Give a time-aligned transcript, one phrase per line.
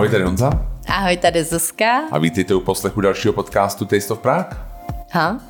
[0.00, 0.50] Ahoj, tady Honza.
[0.88, 2.00] Ahoj, tady Zuzka.
[2.10, 4.56] A vítejte u poslechu dalšího podcastu Taste of Prague.
[5.10, 5.40] Ha?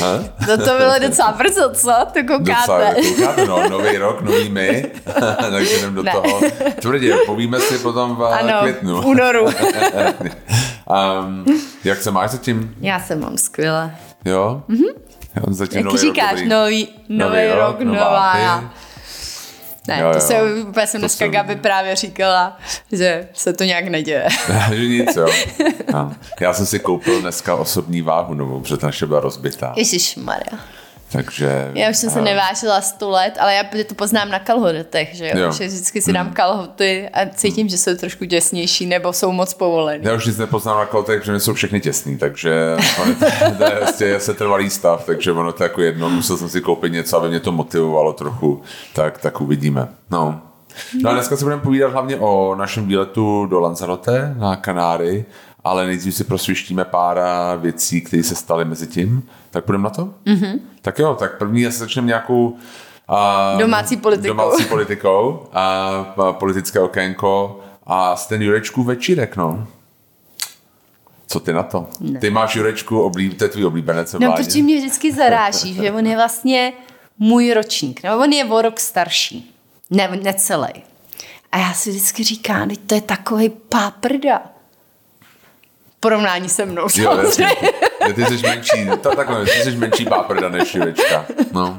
[0.00, 0.20] ha?
[0.48, 1.92] No to bylo docela brzo, co?
[2.12, 2.44] To koukáte.
[2.46, 4.90] Docela, koukáte, no, nový rok, nový my,
[5.50, 6.12] takže jdem do ne.
[6.12, 6.40] toho.
[6.80, 9.02] Tvrdě, povíme si potom v ano, květnu.
[9.02, 9.44] v únoru.
[11.24, 11.44] um,
[11.84, 12.74] jak se máš zatím?
[12.80, 13.96] Já se mám skvěle.
[14.24, 14.62] Jo?
[14.68, 14.94] Mm-hmm.
[15.50, 18.70] Zatím Jak nový říkáš, rok, nový, nový, nový rok, rok, nová já.
[19.88, 20.20] Ne, jo, to jo.
[20.20, 21.30] se úplně jsem dneska jsem...
[21.30, 22.58] Gabi právě říkala,
[22.92, 24.28] že se to nějak neděje.
[24.72, 25.26] že nic, jo.
[25.92, 26.14] No.
[26.40, 29.72] Já jsem si koupil dneska osobní váhu novou, protože ta naše byla rozbitá.
[29.76, 30.60] Ježíš Maria.
[31.12, 31.70] Takže...
[31.74, 35.38] Já už jsem se nevážila 100 let, ale já to poznám na kalhotech, že jo?
[35.38, 35.52] jo.
[35.52, 36.34] Že vždycky si dám hmm.
[36.34, 40.04] kalhoty a cítím, že jsou trošku těsnější nebo jsou moc povolený.
[40.04, 43.02] Já už nic nepoznám na kalhotech, protože jsou všechny těsný, takže to,
[43.58, 46.92] to je vlastně se trvalý stav, takže ono to jako jedno, musel jsem si koupit
[46.92, 48.62] něco, aby mě to motivovalo trochu,
[48.94, 49.88] tak, tak uvidíme.
[50.10, 50.40] No.
[51.02, 55.24] No a dneska se budeme povídat hlavně o našem výletu do Lanzarote na Kanáry,
[55.64, 57.18] ale nejdřív si prosvištíme pár
[57.58, 59.28] věcí, které se staly mezi tím.
[59.50, 60.14] Tak půjdeme na to?
[60.26, 60.60] Mm-hmm.
[60.82, 62.56] Tak jo, tak první asi začneme nějakou
[63.08, 64.28] a, domácí politikou.
[64.28, 65.62] Domácí politikou a,
[66.16, 69.66] a politické okénko a ten Jurečku večírek, no.
[71.26, 71.86] Co ty na to?
[72.00, 72.20] Ne.
[72.20, 76.06] Ty máš Jurečku, oblíb, to je tvůj oblíbenec No, protože mě vždycky zaráží, že on
[76.06, 76.72] je vlastně
[77.18, 78.02] můj ročník.
[78.04, 79.54] No, on je o rok starší.
[79.90, 80.72] Ne, necelý.
[81.52, 84.42] A já si vždycky říkám, teď to je takový páprda
[86.00, 86.86] porovnání se mnou.
[86.96, 87.48] Jo, jasně.
[88.14, 91.26] ty jsi menší, to, takhle, ty jsi menší páprda než Jurečka.
[91.52, 91.78] No.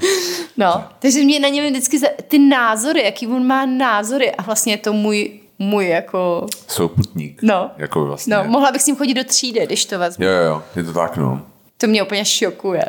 [0.58, 4.78] no, takže mě na něm vždycky ty názory, jaký on má názory a vlastně je
[4.78, 6.45] to můj můj jako...
[6.67, 7.39] Souputník.
[7.41, 7.72] No.
[7.78, 8.36] Jako vlastně.
[8.36, 10.25] No, mohla bych s ním chodit do třídy, když to vezmu.
[10.25, 11.41] Jo, jo, je to tak, no.
[11.78, 12.85] To mě úplně šokuje.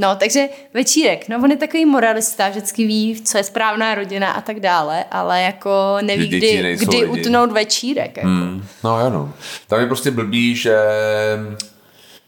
[0.00, 4.40] No, takže večírek, no on je takový moralista, vždycky ví, co je správná rodina a
[4.40, 7.06] tak dále, ale jako neví, kdy, kdy lidi.
[7.06, 8.16] utnout večírek.
[8.16, 8.28] Jako.
[8.28, 9.32] Mm, no, ano.
[9.66, 10.78] Tam je prostě blbý, že...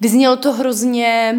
[0.00, 1.34] Vyznělo to hrozně...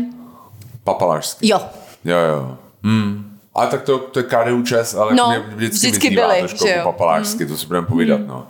[0.83, 1.47] Papalářsky.
[1.47, 1.61] Jo.
[2.05, 2.57] Jo, jo.
[2.83, 3.39] Hmm.
[3.55, 6.67] Ale tak to, to je KDU ČES, ale no, mě vždycky, vždycky vyznívá byli, trošku
[6.67, 7.49] jako papalářsky, mm.
[7.49, 8.27] to si budeme povídat, mm.
[8.27, 8.47] no.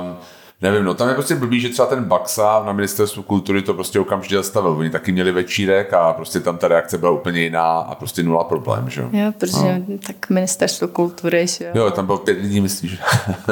[0.00, 0.16] Um,
[0.62, 4.00] Nevím, no tam je prostě blbý, že třeba ten Baxa na ministerstvu kultury to prostě
[4.00, 4.70] okamžitě zastavil.
[4.70, 8.44] Oni taky měli večírek a prostě tam ta reakce byla úplně jiná a prostě nula
[8.44, 9.08] problém, že jo?
[9.12, 9.98] Jo, protože no.
[10.06, 11.70] tak ministerstvo kultury, že jo?
[11.74, 12.98] Jo, tam bylo pět lidí, myslíš?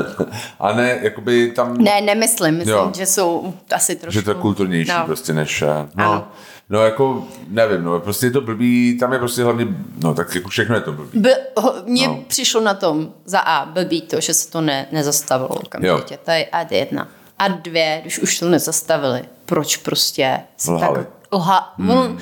[0.60, 1.78] a ne, jakoby tam...
[1.78, 2.92] Ne, nemyslím, myslím, jo.
[2.96, 4.14] že jsou asi trošku...
[4.14, 5.06] Že to je kulturnější no.
[5.06, 5.62] prostě než...
[5.62, 6.12] Eh, no.
[6.12, 6.28] Ano.
[6.70, 9.66] No jako, nevím, no prostě je to blbý, tam je prostě hlavně,
[10.02, 11.18] no tak jako všechno je to blbý.
[11.18, 12.24] B, ho, mně no.
[12.26, 16.46] přišlo na tom za A blbý to, že se to ne, nezastavilo okamžitě, to je
[16.46, 17.08] ad jedna.
[17.38, 20.98] A dvě, když už to nezastavili, proč prostě se Lhali.
[20.98, 21.90] tak lha, hmm.
[21.90, 22.18] on,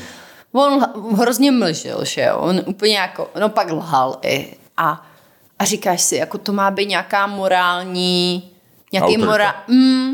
[0.53, 5.06] on hrozně mlžil, že jo, on úplně jako, no pak lhal i a,
[5.59, 8.50] a říkáš si, jako to má být nějaká morální,
[8.93, 10.12] nějaký morál, mm,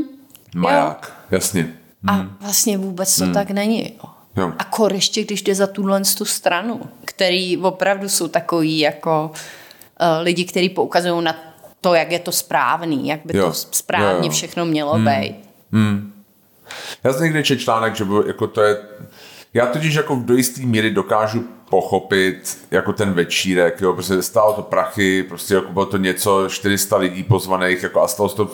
[0.54, 1.26] Maják, jo.
[1.30, 1.74] jasně.
[2.06, 2.36] A hmm.
[2.40, 3.34] vlastně vůbec to hmm.
[3.34, 3.92] tak není.
[4.04, 4.10] Jo.
[4.36, 4.52] Jo.
[4.58, 10.06] A kor ještě, když jde za tuhle tu stranu, který opravdu jsou takový jako uh,
[10.22, 11.36] lidi, kteří poukazují na
[11.80, 13.46] to, jak je to správný, jak by jo.
[13.46, 14.30] to správně jo, jo.
[14.30, 15.04] všechno mělo hmm.
[15.04, 15.36] být.
[15.72, 16.12] Hmm.
[17.04, 18.76] Já jsem někdy četl článek, že jako to je
[19.54, 24.62] já totiž jako do jisté míry dokážu pochopit jako ten večírek, jo, prostě stálo to
[24.62, 28.50] prachy, prostě jako bylo to něco, 400 lidí pozvaných, jako a stalo to,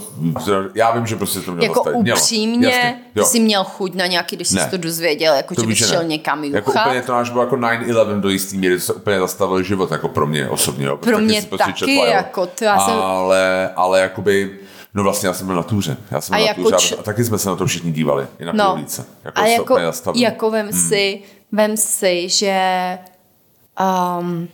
[0.75, 1.95] já vím, že prostě to mělo Jako stát.
[1.95, 5.67] upřímně, Jasně, ty jsi měl chuť na nějaký, když jsi to dozvěděl, jako to že
[5.67, 6.55] bys šel někam juchat.
[6.55, 9.91] Jako úplně to náš bylo jako 9-11 do jistý míry, to se úplně zastavil život,
[9.91, 10.87] jako pro mě osobně.
[10.87, 12.95] Jo, pro mě taky, četla, jako to já jsem...
[12.95, 14.59] Ale, ale jakoby,
[14.97, 15.97] No vlastně já jsem byl na túře.
[16.11, 16.97] Já jsem a byl jako na túře č...
[16.97, 18.27] a taky jsme se na to všichni dívali.
[18.39, 18.75] I na no.
[18.75, 19.07] ulice.
[19.25, 19.79] Jako a jako,
[20.15, 20.89] jako vem, hmm.
[20.89, 22.59] si, vem si, že
[24.21, 24.49] um,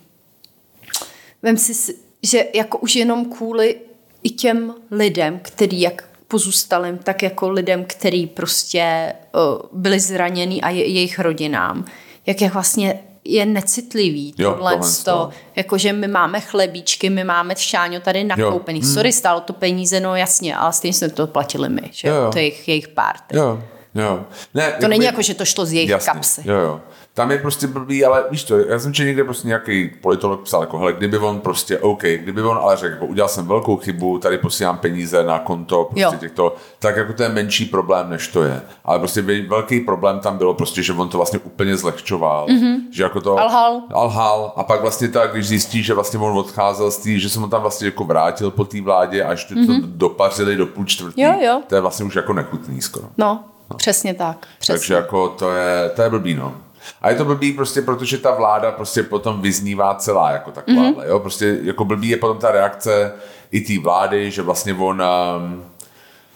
[1.43, 3.77] vem si, že jako už jenom kvůli
[4.23, 10.71] i těm lidem, který jak pozůstalým, tak jako lidem, který prostě uh, byli zraněni a
[10.71, 11.85] je, jejich rodinám,
[12.27, 14.35] jak je vlastně je necitlivý.
[14.39, 18.81] Jo, tohle to, jakože my máme chlebíčky, my máme šáňo tady nakoupený.
[18.81, 18.87] Jo.
[18.87, 22.31] Sorry, stálo to peníze, no jasně, ale stejně jsme to platili my, že jo, jo.
[22.33, 22.89] to je jejich, jejich.
[23.33, 23.63] Jo,
[23.95, 24.25] jo.
[24.55, 26.43] Ne, to není jako, že to šlo z jejich jasně, kapsy.
[26.45, 26.81] Jo, jo
[27.15, 30.61] tam je prostě blbý, ale víš to, já jsem četl někde prostě nějaký politolog psal,
[30.61, 34.19] jako hele, kdyby on prostě, OK, kdyby on ale řekl, jako udělal jsem velkou chybu,
[34.19, 36.21] tady posílám peníze na konto prostě jo.
[36.21, 38.63] těchto, tak jako to je menší problém, než to je.
[38.85, 42.47] Ale prostě velký problém tam bylo prostě, že on to vlastně úplně zlehčoval.
[42.47, 42.77] Mm-hmm.
[42.93, 43.39] Že jako to...
[43.39, 43.83] Alhal.
[43.93, 44.53] Alhal.
[44.57, 47.49] A pak vlastně tak, když zjistí, že vlastně on odcházel z tý, že se mu
[47.49, 49.67] tam vlastně jako vrátil po té vládě a ještě mm-hmm.
[49.67, 49.93] to mhm.
[49.97, 51.21] dopařili do půl čtvrtý.
[51.21, 51.63] Jo, jo.
[51.67, 53.09] To je vlastně už jako nechutný skoro.
[53.19, 53.77] No, no.
[53.77, 54.47] přesně tak.
[54.59, 54.79] Přesně.
[54.79, 56.55] Takže jako to je, to je blbý, no.
[57.03, 61.07] A je to blbý prostě, protože ta vláda prostě potom vyznívá celá jako taková, mm-hmm.
[61.07, 63.13] jo, prostě jako blbý je potom ta reakce
[63.51, 65.03] i té vlády, že vlastně on
[65.37, 65.65] um,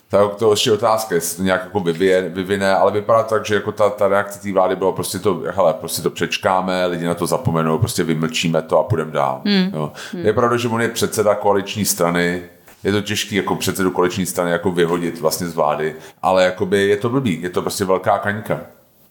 [0.09, 3.73] Tak to ještě otázka, jestli to nějak jako vyvine, vyvine, ale vypadá tak, že jako
[3.73, 7.27] ta, ta reakce té vlády byla prostě to, hele, prostě to přečkáme, lidi na to
[7.27, 9.41] zapomenou, prostě vymlčíme to a půjdeme dál.
[9.45, 9.71] Hmm.
[9.75, 9.93] Jo.
[10.13, 10.27] Hmm.
[10.27, 12.43] Je pravda, že on je předseda koaliční strany,
[12.85, 16.97] je to těžký jako předsedu koaliční strany jako vyhodit vlastně z vlády, ale jakoby je
[16.97, 18.61] to blbý, je to prostě velká kaňka.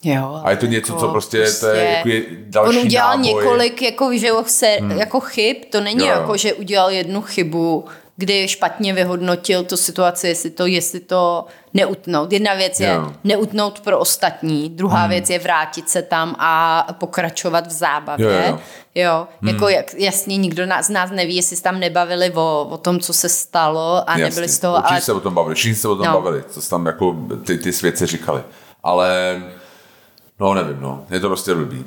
[0.04, 2.84] Jo, a je to něco, jako, co prostě, prostě to je jako je další On
[2.84, 3.34] udělal náboj.
[3.34, 4.90] několik jako, že se, hmm.
[4.90, 6.20] jako chyb, to není jo, jo.
[6.20, 7.84] jako, že udělal jednu chybu,
[8.16, 11.44] kdy špatně vyhodnotil tu situaci, jestli to, jestli to
[11.74, 12.32] neutnout.
[12.32, 13.12] Jedna věc je jo.
[13.24, 15.10] neutnout pro ostatní, druhá hmm.
[15.10, 18.26] věc je vrátit se tam a pokračovat v zábavě.
[18.26, 18.58] Jo, jo.
[18.94, 19.48] jo hmm.
[19.48, 23.12] jako jak, jasně nikdo z nás neví, jestli se tam nebavili o, o tom, co
[23.12, 24.24] se stalo a jasně.
[24.24, 24.76] nebyli z toho...
[24.76, 25.00] Určitě ale...
[25.00, 26.12] se o tom bavili, všichni se o tom no.
[26.12, 27.16] bavili, co tam jako
[27.46, 28.42] ty, ty svědci říkali.
[28.82, 29.42] Ale
[30.40, 31.84] no nevím, no, je to prostě blbý.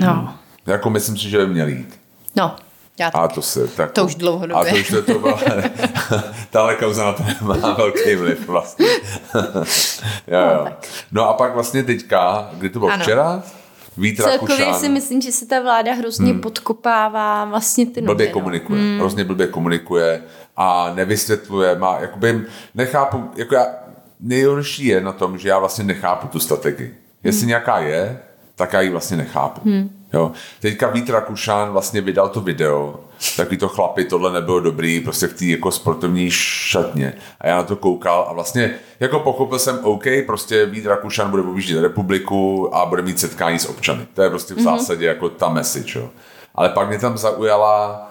[0.00, 0.12] No.
[0.12, 0.28] Hmm.
[0.66, 2.00] Jako myslím si, že by měl jít.
[2.36, 2.56] No,
[2.98, 4.70] já a to se, tak, to už dlouhodobě.
[4.70, 5.38] A to už to, to byla,
[6.50, 8.86] tahle kauza na to má velký vliv vlastně.
[9.34, 9.40] jo,
[10.54, 10.64] jo.
[10.64, 10.72] No,
[11.12, 13.02] no a pak vlastně teďka, kdy to bylo ano.
[13.02, 13.42] včera,
[13.96, 16.40] Vít Celkově Rakušan, si myslím, že se ta vláda hrozně hmm.
[16.40, 18.00] podkopává vlastně ty.
[18.00, 18.32] Blbě no.
[18.32, 18.98] komunikuje, hmm.
[18.98, 20.22] hrozně blbě komunikuje
[20.56, 22.44] a nevysvětluje, má, jakoby,
[22.74, 23.66] nechápu, jako já,
[24.20, 27.01] nejhorší je na tom, že já vlastně nechápu tu strategii.
[27.24, 27.48] Jestli hmm.
[27.48, 28.18] nějaká je,
[28.56, 29.60] tak já ji vlastně nechápu.
[29.64, 29.90] Hmm.
[30.12, 30.32] Jo.
[30.60, 33.00] Teďka Vít Rakušan vlastně vydal to video,
[33.36, 37.14] takový to chlapi, tohle nebylo dobrý, prostě v té jako sportovní šatně.
[37.40, 41.42] A já na to koukal a vlastně jako pochopil jsem, OK, prostě Vít Rakušan bude
[41.42, 44.06] objíždět republiku a bude mít setkání s občany.
[44.14, 44.62] To je prostě v mm-hmm.
[44.62, 45.98] zásadě jako ta message.
[45.98, 46.10] Jo.
[46.54, 48.08] Ale pak mě tam zaujala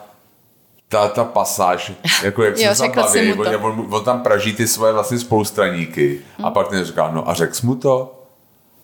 [0.90, 1.92] ta, ta pasáž,
[2.24, 6.22] jako jak jo, se tam baví, on, on, on, tam praží ty svoje vlastně spolustraníky
[6.40, 6.46] mm.
[6.46, 8.21] a pak ten říká, no a řekl mu to?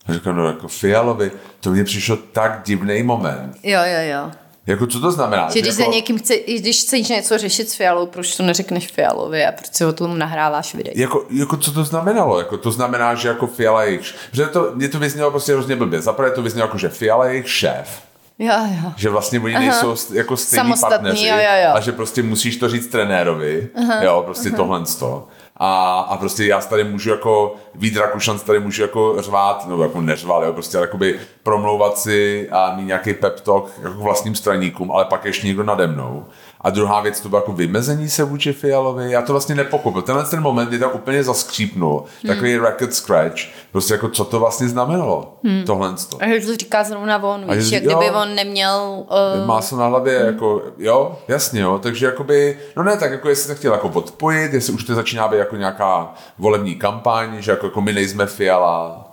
[0.07, 3.55] A říkám, no jako Fialovi, to mně přišlo tak divný moment.
[3.63, 4.31] Jo, jo, jo.
[4.67, 5.49] Jako co to znamená?
[5.49, 5.91] Že když, jako...
[5.91, 9.85] někým chce, když chceš něco řešit s Fialou, proč to neřekneš Fialovi a proč si
[9.85, 10.93] o tom nahráváš video?
[10.95, 12.39] Jako, jako co to znamenalo?
[12.39, 14.15] Jako to znamená, že jako Fiala je jejich...
[14.31, 16.01] Že to, mě to vyznělo prostě hrozně blbě.
[16.01, 18.01] Zaprvé to vyznělo jako, že Fiala je jejich šéf.
[18.39, 18.91] Jo, jo.
[18.95, 19.65] Že vlastně oni Aha.
[19.65, 21.27] nejsou jako stejní partneři.
[21.27, 21.71] Jo, jo, jo.
[21.73, 23.69] A že prostě musíš to říct trenérovi.
[23.75, 24.03] Aha.
[24.03, 24.57] Jo, prostě Aha.
[24.57, 25.27] tohle to
[25.57, 30.01] a, a prostě já tady můžu jako Vít Rakušan tady můžu jako řvát, nebo jako
[30.01, 35.05] neřvát, jo, prostě jakoby promlouvat si a mít nějaký pep talk jako vlastním straníkům, ale
[35.05, 36.25] pak ještě někdo nade mnou.
[36.61, 39.11] A druhá věc, to bylo jako vymezení se vůči Fialovi.
[39.11, 40.01] Já to vlastně nepochopil.
[40.01, 42.03] Tenhle ten moment je tam úplně zaskřípnul.
[42.23, 42.33] Hmm.
[42.33, 43.41] Takový record scratch.
[43.71, 45.37] Prostě jako co to vlastně znamenalo.
[45.43, 45.63] Hmm.
[45.65, 45.95] Tohle.
[46.19, 49.05] A že to říká zrovna on, víš, že, jak kdyby jo, on neměl...
[49.39, 49.47] Uh...
[49.47, 50.27] Má se na hlavě, hmm.
[50.27, 51.79] jako, jo, jasně, jo.
[51.83, 55.27] Takže jakoby, no ne, tak jako jestli se chtěl jako podpojit, jestli už to začíná
[55.27, 59.06] být jako nějaká volební kampaň, že jako, jako my nejsme Fiala,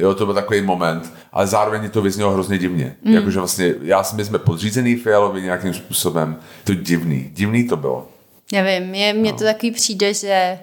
[0.00, 2.96] Jo, to byl takový moment, ale zároveň to vyznělo hrozně divně.
[3.02, 3.14] Mm.
[3.14, 6.36] Jakože vlastně, já si my jsme podřízený Fialovi nějakým způsobem.
[6.64, 8.08] To divný, divný to bylo.
[8.52, 9.38] Nevím, mě, mně no.
[9.38, 10.58] to takový přijde, že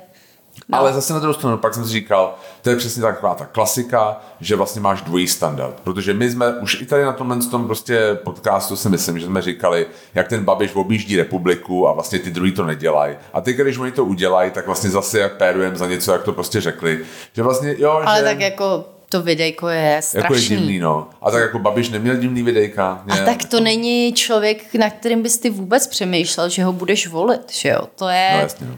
[0.69, 0.77] No.
[0.79, 4.21] Ale zase na druhou stranu, pak jsem si říkal, to je přesně taková ta klasika,
[4.39, 5.79] že vlastně máš dvojí standard.
[5.83, 9.41] Protože my jsme už i tady na tomhle tom prostě podcastu si myslím, že jsme
[9.41, 13.15] říkali, jak ten Babiš objíždí republiku a vlastně ty druhý to nedělají.
[13.33, 16.33] A teď, když oni to udělají, tak vlastně zase jak pérujeme za něco, jak to
[16.33, 16.99] prostě řekli.
[17.33, 18.25] Že vlastně, jo, Ale že...
[18.25, 20.23] tak jako to videjko je strašný.
[20.23, 21.09] Jako je divný, no.
[21.21, 23.03] A tak jako Babiš neměl divný videjka.
[23.05, 23.21] Ne?
[23.21, 27.53] A tak to není člověk, na kterým bys ty vůbec přemýšlel, že ho budeš volit,
[27.53, 27.81] že jo?
[27.95, 28.29] To je...
[28.33, 28.75] No jasně, no.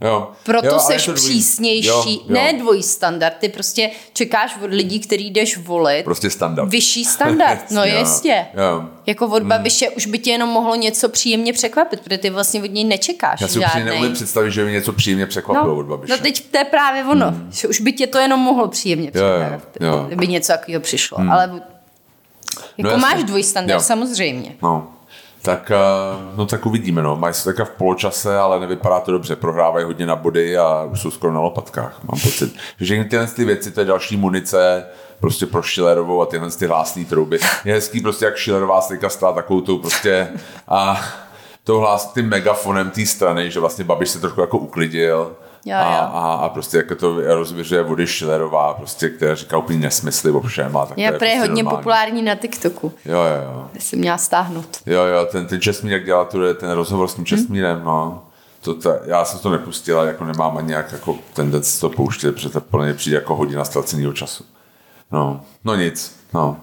[0.00, 0.30] Jo.
[0.44, 1.14] Proto jo, seš dvoj...
[1.14, 2.20] přísnější, jo, jo.
[2.28, 6.04] ne dvojí standard, ty prostě čekáš od lidí, který jdeš volit.
[6.04, 6.68] Prostě standard.
[6.68, 8.46] Vyšší standard, no jo, jistě.
[8.54, 8.84] Jo.
[9.06, 9.48] Jako od hmm.
[9.48, 13.40] Babiše už by tě jenom mohlo něco příjemně překvapit, protože ty vlastně od něj nečekáš
[13.40, 13.82] Já si žádnej.
[13.82, 16.12] úplně neumím představit, že by něco příjemně překvapilo no, od Babiše.
[16.12, 17.48] No teď to je právě ono, hmm.
[17.52, 21.30] že už by tě to jenom mohlo příjemně překvapit, kdyby něco takového přišlo, hmm.
[21.30, 21.60] ale no
[22.78, 23.80] jako no, máš dvojí standard, jo.
[23.80, 24.54] samozřejmě.
[24.62, 24.97] No
[25.48, 27.16] tak, eh, no tak uvidíme, no.
[27.16, 29.36] Mají se taká v poločase, ale nevypadá to dobře.
[29.36, 32.56] Prohrávají hodně na body a už jsou skoro na lopatkách, mám pocit.
[32.80, 34.86] Že tyhle ty věci, to je další munice
[35.20, 37.38] prostě pro Schillerovou a tyhle ty hlásné trouby.
[37.64, 40.28] Je hezký prostě, jak Schillerová teďka stala takovou tou prostě
[40.68, 41.00] a
[41.64, 45.98] to hlás tím megafonem té strany, že vlastně Babiš se trochu jako uklidil Jo, a,
[45.98, 50.76] a, a, prostě jako to rozvěřuje Vody Schillerová, prostě, která říká úplně nesmysly o všem.
[50.76, 51.76] A tak je, to je prostě hodně normální.
[51.76, 52.92] populární na TikToku.
[53.04, 53.70] Jo, jo, jo.
[53.74, 54.78] Já jsem měla stáhnout.
[54.86, 57.84] Jo, jo, ten, ten Česmír, jak dělá tu, ten rozhovor s tím Česmírem, hmm.
[57.84, 58.24] no.
[58.60, 62.48] To, to, já jsem to nepustil, jako nemám ani nějak jako tendenci to pouštět, protože
[62.48, 64.44] to plně přijde jako hodina ztraceného času.
[65.12, 66.56] No, no nic, no.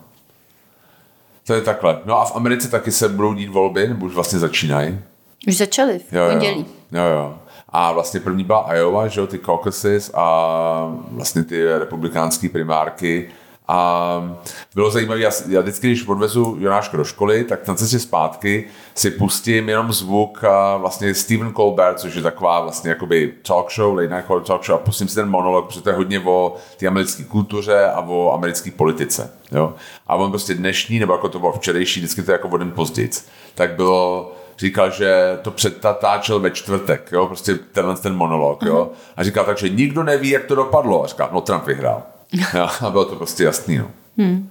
[1.47, 1.99] To je takhle.
[2.05, 4.99] No a v Americe taky se budou dít volby, nebo už vlastně začínají?
[5.47, 6.65] Už začaly v jo, pondělí.
[6.91, 7.15] Jo, jo.
[7.15, 7.37] jo.
[7.77, 13.29] A vlastně první byla Iowa, že jo, ty caucuses a vlastně ty republikánské primárky
[13.67, 14.37] A
[14.75, 19.11] bylo zajímavé, já, já vždycky, když odvezu Jonáška do školy, tak na cestě zpátky si
[19.11, 24.15] pustím jenom zvuk a vlastně Stephen Colbert, což je taková vlastně jakoby talk show, late
[24.15, 27.23] night talk show a pustím si ten monolog, protože to je hodně o té americké
[27.23, 29.31] kultuře a o americké politice.
[29.51, 29.73] Jo?
[30.07, 32.71] A on prostě dnešní, nebo jako to bylo včerejší, vždycky to je jako o den
[32.71, 33.09] později,
[33.55, 39.23] tak bylo říkal, že to předtatáčel ve čtvrtek, jo, prostě tenhle ten monolog, jo, a
[39.23, 41.03] říkal tak, že nikdo neví, jak to dopadlo.
[41.03, 42.03] A říkal, no Trump vyhrál.
[42.81, 43.91] a bylo to prostě jasný, no.
[44.17, 44.49] Hmm.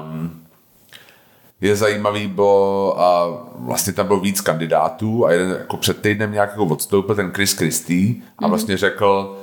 [0.00, 0.42] Um,
[1.60, 6.50] je zajímavý, bo a vlastně tam bylo víc kandidátů a jeden jako před týdnem nějak
[6.50, 9.38] jako odstoupil ten Chris Christie a vlastně řekl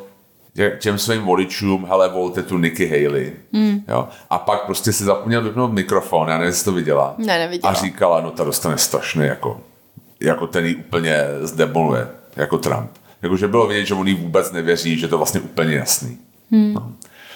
[0.79, 3.33] těm svým voličům, hele, volte tu Nikki Haley.
[3.51, 3.79] Mm.
[3.87, 4.07] Jo?
[4.29, 7.15] A pak prostě si zapomněl vypnout mikrofon, já nevím, jestli to viděla.
[7.17, 7.71] Ne, neviděla.
[7.71, 9.61] A říkala, no ta dostane strašně jako,
[10.19, 12.89] jako ten jí úplně zdemoluje, jako Trump.
[13.21, 16.17] Jakože bylo vidět, že on jí vůbec nevěří, že to vlastně úplně jasný.
[16.51, 16.73] Mm.
[16.73, 16.91] No.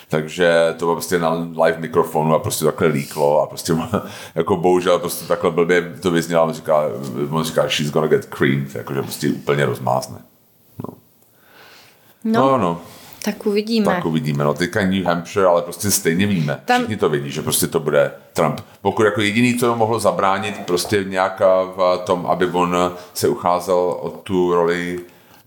[0.10, 1.34] Takže to bylo prostě na
[1.66, 3.74] live mikrofonu a prostě takhle líklo a prostě
[4.36, 6.84] jako bohužel prostě takhle blbě to vyznělo a on říká,
[7.30, 10.18] on říká she's gonna get creamed, jakože prostě úplně rozmázne.
[10.88, 10.94] No.
[12.24, 12.82] No, no, no.
[13.24, 13.86] Tak uvidíme.
[13.86, 14.44] Tak uvidíme.
[14.44, 16.62] No teďka New Hampshire, ale prostě stejně víme.
[16.65, 16.77] Tam...
[16.77, 18.62] Všichni to vidí, že prostě to bude Trump.
[18.82, 22.77] Pokud jako jediný, co mohlo zabránit prostě nějaká v tom, aby on
[23.13, 25.00] se ucházel o tu roli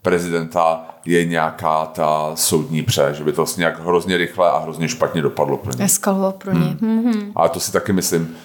[0.02, 4.88] prezidenta je nějaká ta soudní pře, že by to vlastně nějak hrozně rychle a hrozně
[4.88, 5.85] špatně dopadlo pro ně.
[5.85, 6.76] Eskaloval pro ně.
[6.80, 7.00] Hmm.
[7.00, 7.33] Mm-hmm.
[7.37, 8.37] A to si taky myslím,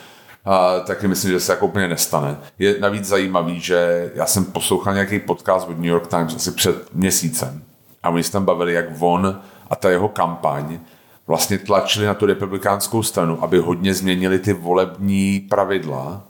[0.45, 2.37] a taky myslím, že se jako úplně nestane.
[2.59, 6.75] Je navíc zajímavý, že já jsem poslouchal nějaký podcast od New York Times asi před
[6.93, 7.63] měsícem
[8.03, 10.79] a oni se tam bavili, jak on a ta jeho kampaň
[11.27, 16.23] vlastně tlačili na tu republikánskou stranu, aby hodně změnili ty volební pravidla,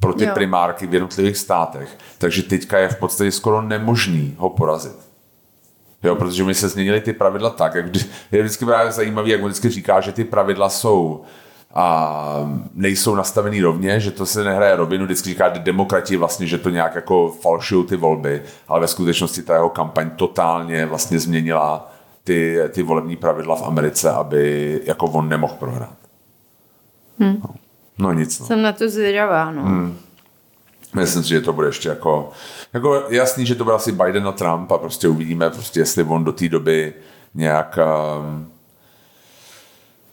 [0.00, 0.30] pro ty jo.
[0.34, 1.98] primárky v jednotlivých státech.
[2.18, 4.96] Takže teďka je v podstatě skoro nemožný ho porazit.
[6.02, 8.00] Jo, protože mi se změnili ty pravidla tak, jak vždy,
[8.32, 11.24] je vždycky právě zajímavý, jak on vždycky říká, že ty pravidla jsou
[11.74, 16.70] a nejsou nastavený rovně, že to se nehraje rovinu, vždycky říká demokrati vlastně, že to
[16.70, 21.92] nějak jako falšují ty volby, ale ve skutečnosti ta jeho kampaň totálně vlastně změnila
[22.24, 25.96] ty, ty volební pravidla v Americe, aby jako on nemohl prohrát.
[27.18, 27.40] Hmm.
[27.42, 27.54] No.
[27.98, 28.40] No nic.
[28.40, 28.46] No.
[28.46, 29.62] Jsem na to zvědavá, no.
[29.62, 29.98] Hmm.
[30.94, 32.30] Myslím si, že to bude ještě jako,
[32.72, 36.24] jako jasný, že to bude asi Biden a Trump a prostě uvidíme, prostě jestli on
[36.24, 36.94] do té doby
[37.34, 37.78] nějak
[38.18, 38.52] um,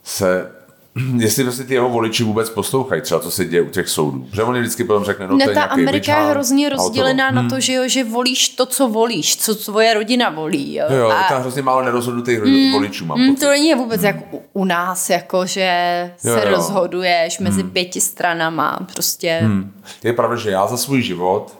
[0.02, 0.57] se
[1.16, 4.26] jestli prostě ty jeho voliči vůbec poslouchají třeba, co se děje u těch soudů.
[4.30, 7.42] Protože on vždycky potom řekne, no, ne, to je ta Amerika je hrozně rozdělená na
[7.42, 7.60] to, hmm.
[7.60, 10.74] že, jo, že volíš to, co volíš, co tvoje rodina volí.
[10.74, 11.22] Jo, jo a...
[11.28, 14.06] tam hrozně málo nerozhodnutých mm, voličů mám mm, To není vůbec mm.
[14.06, 15.70] jak u, u nás, jako že
[16.16, 16.50] se jo, jo.
[16.50, 17.70] rozhoduješ mezi mm.
[17.70, 18.78] pěti stranama.
[18.92, 19.40] Prostě.
[19.42, 19.72] Mm.
[20.04, 21.58] Je pravda, že já za svůj život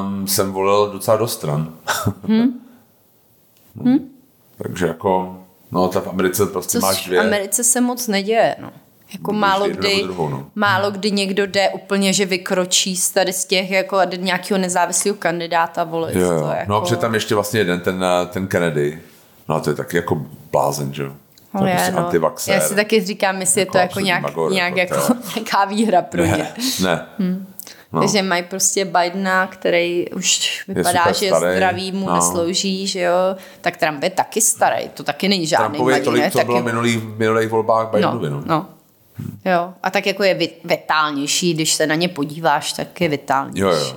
[0.00, 1.72] um, jsem volil docela do stran.
[2.26, 2.60] mm.
[3.74, 3.98] mm.
[4.58, 5.38] Takže jako
[5.70, 7.20] No, ta v Americe prostě Co máš dvě.
[7.20, 8.72] V Americe se moc neděje, no.
[9.12, 10.46] Jako Můžeš málo kdy, druhou, no.
[10.54, 15.84] málo kdy někdo jde úplně, že vykročí z tady z těch jako nějakého nezávislého kandidáta
[15.84, 16.16] volit.
[16.16, 16.40] Jo, jo.
[16.40, 16.72] To jako...
[16.72, 19.02] No a přitom ještě vlastně jeden, ten, ten Kennedy.
[19.48, 21.12] No a to je taky jako blázen, že jo.
[21.52, 21.74] Oh, je,
[22.20, 22.54] prostě no.
[22.54, 25.64] Já si taky říkám, jestli jako je to jako nějak, magor, nějak jako, jako nějaká
[25.64, 26.48] výhra pro ne, ně.
[26.82, 27.06] Ne.
[27.18, 27.46] Hmm.
[27.92, 28.00] No.
[28.00, 31.56] Takže mají prostě Bidena, který už vypadá, je že starý.
[31.56, 32.14] zdraví mu no.
[32.14, 33.36] neslouží, že jo.
[33.60, 36.46] Tak Trump je taky starý, to taky není žádný Trumpovi je tolik, co taky...
[36.46, 38.36] bylo minulý, v minulých volbách Bidenovi, no.
[38.36, 38.42] no.
[38.46, 38.66] no.
[39.44, 43.60] Jo, a tak jako je vitálnější, když se na ně podíváš, tak je vitálnější.
[43.60, 43.96] Jo, jo.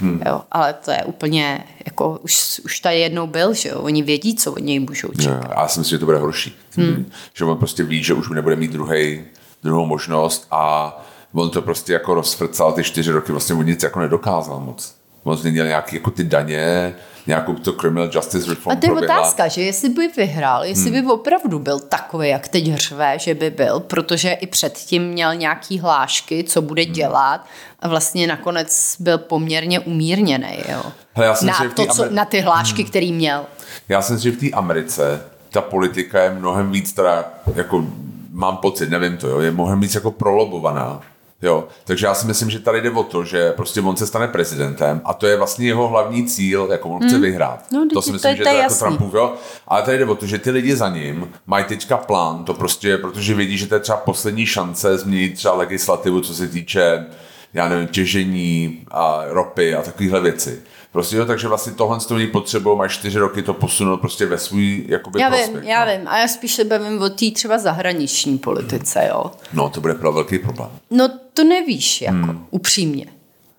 [0.00, 0.22] Hmm.
[0.26, 4.34] Jo, ale to je úplně, jako už, už tady jednou byl, že jo, oni vědí,
[4.34, 5.50] co od něj můžou čekat.
[5.56, 6.56] Já si myslím, že to bude horší.
[6.76, 7.10] Hmm.
[7.34, 9.24] Že on prostě ví, že už nebude mít druhej,
[9.62, 10.92] druhou možnost a
[11.34, 14.94] on to prostě jako rozfrcal ty čtyři roky, vlastně on nic jako nedokázal moc.
[15.22, 16.94] On změnil nějaký jako ty daně,
[17.26, 19.20] nějakou to criminal justice reform A to je proběhla.
[19.20, 21.00] otázka, že jestli by vyhrál, jestli hmm.
[21.00, 25.78] by opravdu byl takový, jak teď hřve, že by byl, protože i předtím měl nějaký
[25.78, 26.92] hlášky, co bude hmm.
[26.92, 27.46] dělat
[27.80, 30.82] a vlastně nakonec byl poměrně umírněný, jo.
[31.12, 32.12] Hele, já jsem na, to, co, Amer...
[32.12, 32.90] na ty hlášky, hmm.
[32.90, 33.46] který měl.
[33.88, 37.84] Já jsem si, že v té Americe ta politika je mnohem víc teda, jako
[38.30, 41.00] mám pocit, nevím to, jo, je mnohem víc jako prolobovaná
[41.42, 44.28] Jo, takže já si myslím, že tady jde o to, že prostě on se stane
[44.28, 47.22] prezidentem a to je vlastně jeho hlavní cíl, jako on chce hmm.
[47.22, 47.64] vyhrát.
[47.72, 49.34] No, to si myslím, to, že to je jako Trumpův, jo.
[49.68, 52.98] Ale tady jde o to, že ty lidi za ním mají teďka plán, to prostě,
[52.98, 57.06] protože vidí, že to je třeba poslední šance změnit třeba legislativu, co se týče,
[57.54, 60.62] já nevím, těžení a ropy a takovéhle věci.
[60.92, 64.38] Prostě jo, takže vlastně tohle z toho potřebují, mají čtyři roky to posunout prostě ve
[64.38, 65.92] svůj jakoby Já prospěch, vím, já no.
[65.92, 66.08] vím.
[66.08, 69.30] A já spíš se bavím o té třeba zahraniční politice, jo.
[69.52, 70.70] No, to bude pro velký problém.
[70.90, 72.46] No, to nevíš, jako, hmm.
[72.50, 73.06] upřímně.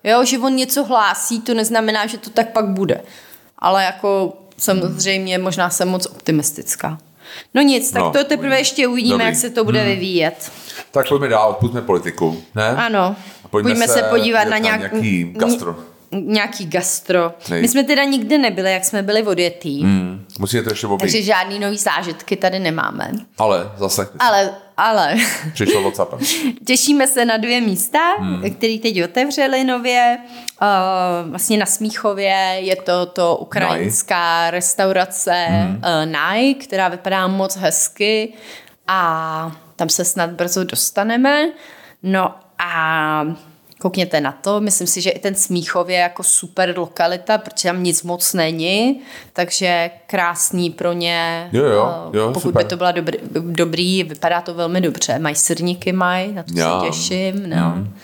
[0.04, 3.00] Jo, že on něco hlásí, to neznamená, že to tak pak bude.
[3.58, 6.98] Ale jako samozřejmě možná jsem moc optimistická.
[7.54, 9.26] No nic, tak no, to teprve ještě uvidíme, Dobrý.
[9.26, 9.88] jak se to bude hmm.
[9.88, 10.52] vyvíjet.
[10.90, 12.68] Tak pojďme dál, odpustme politiku, ne?
[12.68, 13.16] Ano,
[13.50, 14.92] pojďme, pojďme se, se podívat na nějak...
[14.92, 15.76] nějaký gastro
[16.12, 17.34] nějaký gastro.
[17.50, 17.60] Nej.
[17.60, 19.82] My jsme teda nikdy nebyli, jak jsme byli odjetý.
[19.82, 21.00] Hmm, musíte ještě obejít.
[21.00, 23.10] Takže žádný nový zážitky tady nemáme.
[23.38, 24.08] Ale zase.
[24.18, 25.16] Ale, ale.
[25.52, 26.18] Přišlo WhatsAppem.
[26.66, 28.50] Těšíme se na dvě místa, hmm.
[28.50, 30.18] které teď otevřeli nově.
[30.62, 34.50] Uh, vlastně na Smíchově je to to ukrajinská Naj.
[34.50, 35.76] restaurace hmm.
[35.76, 38.32] uh, Naj, která vypadá moc hezky
[38.88, 41.48] a tam se snad brzo dostaneme.
[42.02, 43.24] No a
[43.82, 44.60] koukněte na to.
[44.60, 49.00] Myslím si, že i ten Smíchov je jako super lokalita, protože tam nic moc není,
[49.32, 51.48] takže krásný pro ně.
[51.52, 52.64] Jo, jo, jo, pokud super.
[52.64, 55.18] by to byla dobrý, dobrý, vypadá to velmi dobře.
[55.18, 56.80] Mají srníky, mají, na to já.
[56.80, 57.50] se těším.
[57.50, 57.72] No.
[57.76, 57.96] Mm.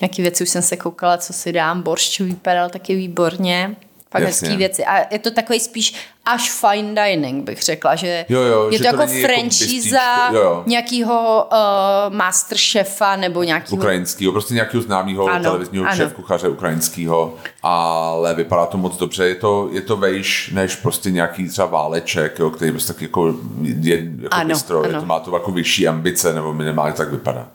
[0.00, 1.82] Nějaký věci už jsem se koukala, co si dám.
[1.82, 3.76] Boršč vypadal taky výborně
[4.14, 4.48] fakt Jasně.
[4.48, 4.84] hezký věci.
[4.84, 5.94] A je to takový spíš
[6.24, 10.00] až fine dining, bych řekla, že jo, jo, je to, jako franšíza
[10.32, 13.76] jako nějakého uh, masterchefa nebo nějakého...
[13.76, 19.28] Ukrajinského, prostě nějakého známého televizního šéf kuchaře ukrajinského, ale vypadá to moc dobře.
[19.28, 23.34] Je to, je to vejš než prostě nějaký třeba váleček, jo, který prostě tak jako
[23.80, 24.88] je jako ano, bistro, ano.
[24.88, 27.48] Je to, má to jako vyšší ambice, nebo minimálně tak vypadá.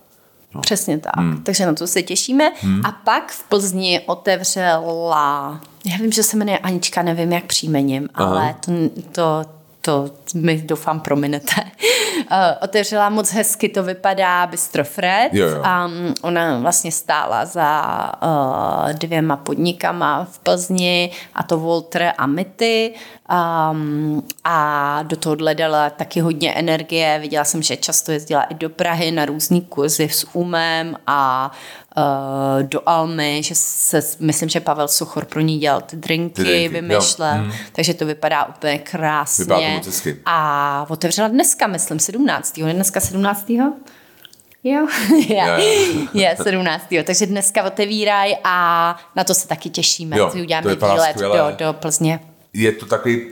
[0.55, 0.61] No.
[0.61, 1.17] Přesně tak.
[1.17, 1.43] Hmm.
[1.43, 2.51] Takže na to se těšíme.
[2.61, 2.85] Hmm.
[2.85, 8.29] A pak v Plzni otevřela, já vím, že se jmenuje Anička, nevím jak příjmením, Aha.
[8.29, 8.71] ale to,
[9.11, 9.45] to,
[9.81, 11.61] to mi doufám prominete.
[11.61, 15.33] Uh, otevřela moc hezky, to vypadá Bistro Fred.
[15.33, 15.57] Jo, jo.
[15.57, 22.93] Um, ona vlastně stála za uh, dvěma podnikama v Plzni, a to Walter a Mity.
[23.71, 27.19] Um, a do toho dala taky hodně energie.
[27.21, 31.51] Viděla jsem, že často jezdila i do Prahy na různý kurzy s umem a
[31.97, 36.43] uh, do Almy, že se, myslím, že Pavel Suchor pro ní dělal ty drinky, ty
[36.43, 37.51] drinky vymýšlel, hmm.
[37.71, 39.43] takže to vypadá úplně krásně.
[39.43, 39.91] Vypadá to
[40.25, 42.57] A otevřela dneska, myslím, 17.
[42.57, 43.51] Je dneska 17.
[44.63, 44.87] Jo,
[45.27, 45.45] je,
[46.13, 46.85] je 17.
[47.03, 50.17] Takže dneska otevírají a na to se taky těšíme.
[50.17, 52.19] Jo, uděláme výlet do, do Plzně.
[52.53, 53.27] Je to takový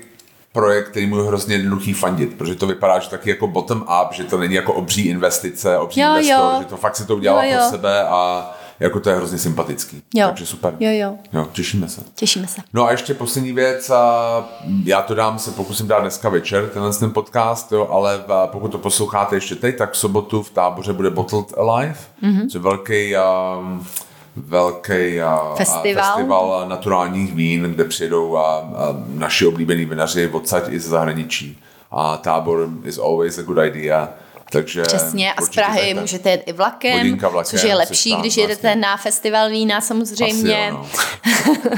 [0.51, 4.13] projekt, který mu je hrozně jednoduchý fandit, protože to vypadá, že taky jako bottom up,
[4.13, 6.59] že to není jako obří investice, obří jo, investor, jo.
[6.59, 7.57] že to fakt si to udělá jo, jo.
[7.57, 10.01] pro sebe a jako to je hrozně sympatický.
[10.15, 10.27] Jo.
[10.27, 10.73] Takže super.
[10.79, 11.17] Jo, jo.
[11.33, 12.01] Jo, těšíme se.
[12.15, 12.61] Těšíme se.
[12.73, 14.49] No a ještě poslední věc, a
[14.83, 18.77] já to dám, se pokusím dát dneska večer, tenhle ten podcast, jo, ale pokud to
[18.77, 22.43] posloucháte ještě teď, tak v sobotu v táboře bude Bottled Alive, mm-hmm.
[22.43, 23.85] což je velký um,
[24.35, 26.03] velký a, festival.
[26.03, 31.61] A festival naturálních vín, kde přijedou a, a naši oblíbení vinaři odsaď i ze zahraničí.
[31.91, 34.09] A tábor is always a good idea.
[34.51, 36.01] Takže Přesně, a z Prahy tajte.
[36.01, 38.81] můžete jet i vlakem, vlakem, což je lepší, když jedete vlastně.
[38.81, 40.71] na festival vína samozřejmě.
[40.71, 40.87] Asi jo,
[41.47, 41.77] no.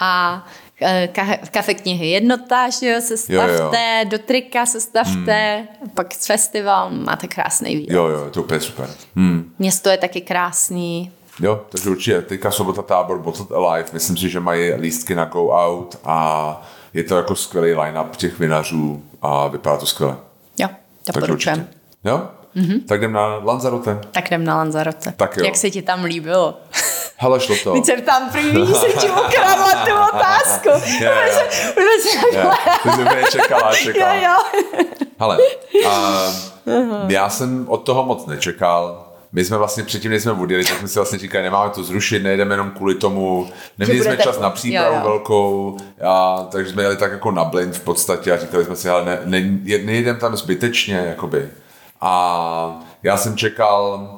[0.00, 0.46] a
[0.82, 1.08] e,
[1.50, 4.10] kafe knihy jednota, že jo, se stavte, jo, jo.
[4.10, 5.90] do trika se stavte, hmm.
[5.94, 7.94] pak festival máte krásný výlet.
[7.94, 8.90] Jo, jo, to úplně super.
[9.16, 9.52] Hmm.
[9.58, 11.12] Město je taky krásný.
[11.40, 15.48] Jo, takže určitě teďka sobota tábor Bottled Alive, myslím si, že mají lístky na Go
[15.48, 20.16] Out a je to jako skvělý line-up těch vinařů a vypadá to skvěle.
[21.08, 21.68] Jo, doporučujem.
[22.04, 22.28] Jo?
[22.56, 22.80] Mm-hmm.
[22.88, 23.98] Tak jdem na Lanzarote.
[24.10, 25.12] Tak jdem na Lanzarote.
[25.16, 25.44] Tak jo.
[25.44, 26.60] Jak se ti tam líbilo?
[27.16, 27.72] Hele, šlo to.
[27.72, 30.68] Teď jsem tam první, jsem ti ukradla tu otázku.
[31.00, 31.48] Yeah.
[32.82, 34.14] Ty jsi mě čekala, čekala.
[34.14, 34.60] Jo, jo.
[35.18, 35.38] Hele,
[35.86, 40.78] uh, já jsem od toho moc nečekal my jsme vlastně předtím, než jsme odjeli, tak
[40.78, 44.50] jsme si vlastně říkali, nemáme to zrušit, nejdeme jenom kvůli tomu, neměli jsme čas na
[44.50, 45.08] přípravu jo, jo.
[45.08, 48.88] velkou, a, takže jsme jeli tak jako na blind v podstatě a říkali jsme si,
[48.88, 49.40] ale ne, ne,
[49.78, 51.48] nejdeme tam zbytečně, jakoby.
[52.00, 54.08] A já jsem čekal,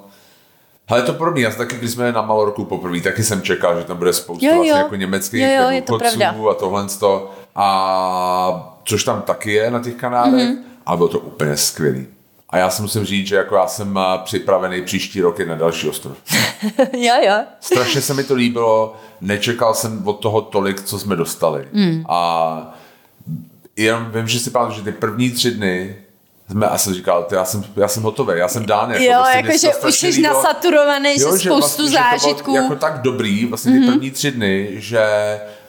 [0.88, 3.97] ale to podobný, já taky, když jsme na Malorku poprvé, taky jsem čekal, že tam
[3.97, 4.59] bude spoustu jo, jo.
[4.59, 7.31] vlastně jako německých jo, jo, jako a tohle to.
[7.55, 10.62] A což tam taky je na těch kanálech, mm-hmm.
[10.87, 12.07] ale bylo to úplně skvělý.
[12.51, 15.89] A já si musím říct, že jako já jsem eh, připravený příští rok na další
[15.89, 16.17] ostrov.
[16.93, 17.35] jo, jo.
[17.61, 21.69] Strašně se mi to líbilo, nečekal jsem od toho tolik, co jsme dostali.
[21.73, 22.05] Mm.
[22.09, 22.77] A
[23.77, 25.97] jenom vím, že si pamatuju, že ty první tři dny
[26.51, 28.91] jsme, a jsem říkal, já jsem, já jsem hotový, já jsem dán.
[28.91, 32.53] Jako, jo, prostě jako že už jsi nasaturovaný, že spoustu vlastně, zážitků.
[32.53, 33.93] Že to jako tak dobrý, vlastně ty mm-hmm.
[33.93, 35.01] první tři dny, že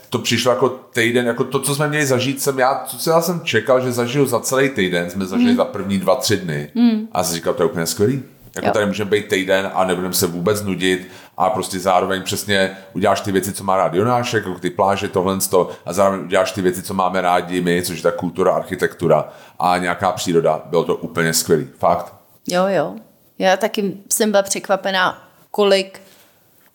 [0.09, 3.41] to přišlo jako týden, jako to, co jsme měli zažít, jsem já, co já jsem
[3.41, 5.57] čekal, že zažiju za celý týden, jsme zažili mm.
[5.57, 6.71] za první dva, tři dny.
[6.75, 7.07] Mm.
[7.11, 8.23] A jsem říkal, to je úplně skvělý.
[8.55, 8.73] Jako jo.
[8.73, 13.31] tady můžeme být týden a nebudeme se vůbec nudit a prostě zároveň přesně uděláš ty
[13.31, 15.37] věci, co má rád Jonášek, jako ty pláže, tohle
[15.85, 19.77] a zároveň uděláš ty věci, co máme rádi my, což je ta kultura, architektura a
[19.77, 20.61] nějaká příroda.
[20.65, 21.67] Bylo to úplně skvělý.
[21.77, 22.13] Fakt.
[22.47, 22.95] Jo, jo.
[23.39, 26.01] Já taky jsem byla překvapená, kolik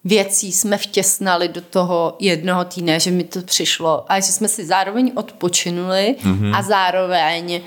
[0.05, 4.67] věcí jsme vtěsnali do toho jednoho týdne, že mi to přišlo a že jsme si
[4.67, 6.57] zároveň odpočinuli mm-hmm.
[6.57, 7.61] a zároveň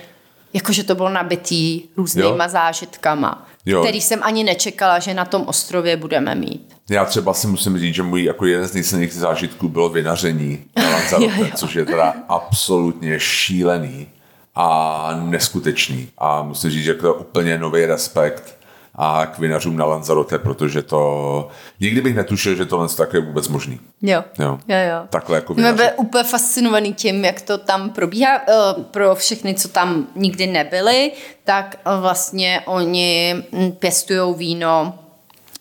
[0.53, 2.49] jakože to bylo nabitý různýma jo.
[2.49, 3.81] zážitkama, jo.
[3.81, 6.77] který jsem ani nečekala, že na tom ostrově budeme mít.
[6.89, 10.89] Já třeba si musím říct, že můj jako jeden z nejsilnějších zážitků bylo vinaření na
[10.93, 14.07] Lanzarote, což je teda absolutně šílený
[14.55, 16.09] a neskutečný.
[16.17, 18.56] A musím říct, že to je úplně nový respekt
[18.97, 21.47] a k vinařům na Lanzarote, protože to
[21.79, 23.79] nikdy bych netušil, že tohle je vůbec možný.
[24.01, 24.23] Jo.
[24.39, 24.59] Jo.
[24.67, 25.07] jo, jo.
[25.09, 25.77] Takhle jako vinaři.
[25.77, 28.37] Jsme úplně fascinovaný tím, jak to tam probíhá.
[28.37, 31.11] Eh, pro všechny, co tam nikdy nebyli,
[31.43, 33.35] tak vlastně oni
[33.79, 34.99] pěstují víno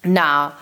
[0.05, 0.59] na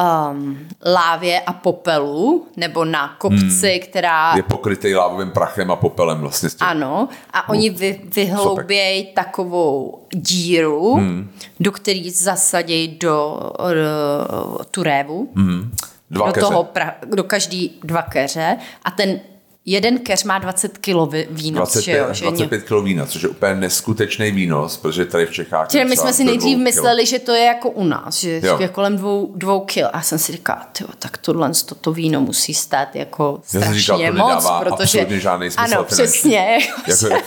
[0.00, 3.80] um, lávě a popelu, nebo na kopci, hmm.
[3.80, 4.36] která...
[4.36, 6.48] Je pokrytý lávovým prachem a popelem vlastně.
[6.60, 11.30] Ano, a oni vy, vyhloubějí takovou díru, hmm.
[11.60, 15.28] do který zasadí do uh, tu révu.
[15.36, 15.72] Hmm.
[16.10, 16.46] Dva do, keře.
[16.46, 19.20] toho pra, do každý dva keře a ten
[19.66, 20.94] jeden keř má 20 kg
[21.30, 21.58] vína.
[21.58, 21.82] 25,
[22.14, 25.68] že jo, 25 kg vína, což je úplně neskutečný výnos, protože tady v Čechách...
[25.68, 28.56] Čili my jsme si nejdřív mysleli, že to je jako u nás, že jo.
[28.60, 29.88] je kolem dvou, dvou kil.
[29.92, 34.12] A jsem si říkala, tyjo, tak tohle toto víno musí stát jako strašně říkal, to
[34.12, 35.06] moc, protože...
[35.20, 36.58] žádný smysl Ano, přesně.
[36.88, 37.26] Jako, jako,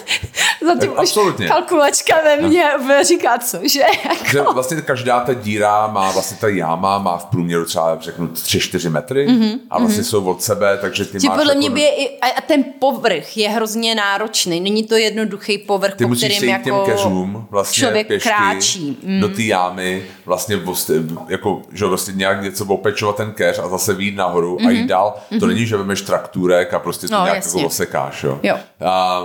[0.67, 3.03] za tím už kalkulačka ve mně no.
[3.03, 3.81] říká, co, že?
[4.09, 4.25] Jako.
[4.31, 8.89] Že vlastně každá ta díra má, vlastně ta jáma má v průměru třeba, řeknu, 3-4
[8.89, 10.09] metry mm-hmm, a vlastně mm-hmm.
[10.09, 11.37] jsou od sebe, takže ty máš...
[11.37, 11.59] podle jako...
[11.59, 14.59] mě by i, a ten povrch je hrozně náročný.
[14.59, 18.97] Není to jednoduchý povrch, Ty po kterým jako těm keřům, vlastně člověk pěšky, kráčí.
[19.03, 19.19] Mm.
[19.19, 20.95] do té jámy, vlastně vlastně
[21.27, 24.67] jako, že vlastně nějak něco opečovat ten keř a zase výjít nahoru mm-hmm.
[24.67, 24.87] a jít mhm.
[24.87, 25.15] dál.
[25.31, 25.39] Mm-hmm.
[25.39, 28.23] To není, že vemeš traktůrek a prostě to no, nějak jako osekáš.
[28.23, 28.39] Jo.
[28.43, 28.57] jo.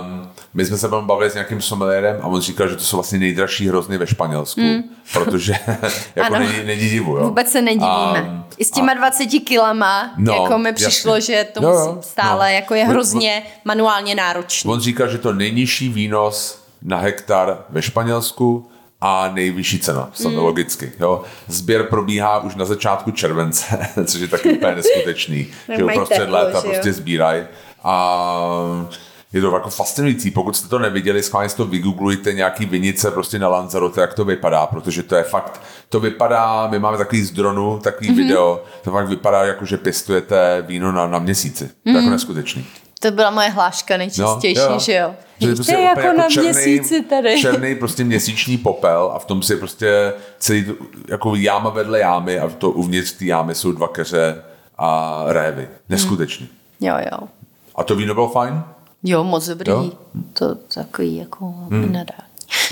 [0.01, 3.19] Um, my jsme se bavili s nějakým somelérem a on říkal, že to jsou vlastně
[3.19, 4.83] nejdražší hrozny ve Španělsku, mm.
[5.13, 5.53] protože
[6.15, 6.39] jako ano.
[6.39, 7.17] není, není divu.
[7.17, 7.23] Jo.
[7.23, 8.25] Vůbec se nedivíme.
[8.29, 8.95] Um, I s těma a...
[8.95, 11.35] 20 kilama, no, jako mi přišlo, jasně.
[11.35, 12.55] že to no, musím stále, no.
[12.55, 14.71] jako je hrozně on, manuálně náročný.
[14.71, 18.69] On říkal, že to nejnižší výnos na hektar ve Španělsku
[19.01, 20.37] a nejvyšší cena, mm.
[20.37, 20.91] logicky.
[20.99, 21.23] Jo.
[21.47, 25.47] Sběr probíhá už na začátku července, což je taky úplně neskutečný.
[25.77, 27.43] že uprostřed léta prostě sbírají.
[27.83, 28.87] A
[29.35, 30.31] je to jako fascinující.
[30.31, 34.25] Pokud jste to neviděli, schválně si to vygooglujte nějaký vinice prostě na Lanzarote, jak to
[34.25, 38.15] vypadá, protože to je fakt, to vypadá, my máme takový z dronu, takový mm-hmm.
[38.15, 41.63] video, to fakt vypadá jako, že pěstujete víno na, na měsíci.
[41.63, 41.83] Mm-hmm.
[41.83, 42.11] To je jako mhm.
[42.11, 42.65] neskutečný.
[42.99, 44.79] To byla moje hláška nejčistější, no, jo.
[44.79, 45.15] že jo?
[45.39, 47.41] Že to prostě je jako, jako na černý, měsíci tady.
[47.41, 50.65] Černý prostě měsíční popel a v tom si prostě celý
[51.09, 54.43] jako jáma vedle jámy a to uvnitř té jámy jsou dva keře
[54.77, 55.67] a révy.
[55.89, 56.47] Neskutečný.
[56.81, 56.89] Hmm.
[56.89, 57.27] Jo, jo.
[57.75, 58.63] A to víno bylo fajn?
[59.05, 59.71] Jo, moc dobrý.
[59.71, 59.91] Jo?
[60.33, 61.91] To takový jako hmm.
[61.91, 62.15] nedá.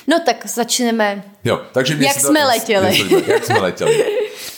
[0.08, 1.24] No tak začneme.
[1.44, 3.24] Jo, takže jak jsme to, letěli.
[3.28, 4.06] Jak jsme letěli.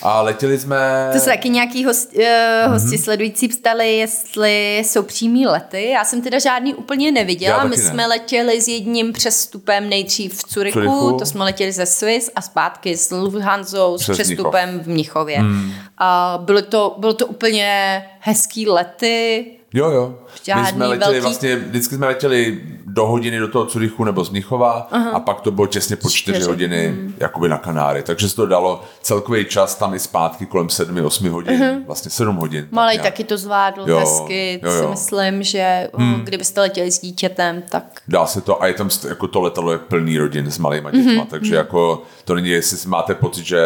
[0.01, 1.09] A letěli jsme...
[1.13, 3.03] To se taky nějaký host, uh, hosti mm-hmm.
[3.03, 5.89] sledující ptali, jestli jsou přímý lety.
[5.89, 7.63] Já jsem teda žádný úplně neviděla.
[7.63, 7.83] My ne.
[7.83, 11.17] jsme letěli s jedním přestupem nejdřív v Curichu, Curichu.
[11.19, 14.85] to jsme letěli ze Swiss a zpátky s Lufthansa s přestupem Mnichov.
[14.85, 15.41] v Mnichově.
[15.41, 15.71] Mm.
[15.97, 20.17] A bylo to, bylo to úplně hezký lety, Jo, jo.
[20.43, 21.23] Žádný My jsme letěli velký...
[21.23, 25.09] vlastně, vždycky jsme letěli do hodiny do toho Curychu nebo z Mnichova uh-huh.
[25.13, 26.49] a pak to bylo těsně po čtyři, čtyři.
[26.49, 27.13] hodiny mm.
[27.17, 28.03] jakoby na Kanáry.
[28.03, 31.85] Takže se to dalo celkový čas tam i zpátky kolem sedmi, osmi hodin, uh-huh.
[31.85, 32.67] vlastně sedm hodin.
[32.71, 34.81] Malej tak taky to zvládl jo, hezky, jo, jo.
[34.81, 36.21] si myslím, že hmm.
[36.23, 37.83] kdybyste letěli s dítětem, tak...
[38.07, 41.11] Dá se to a je tam, jako to letadlo je plný rodin s malýma dětma,
[41.11, 41.27] uh-huh.
[41.27, 41.57] takže uh-huh.
[41.57, 43.61] jako to není, jestli máte pocit, že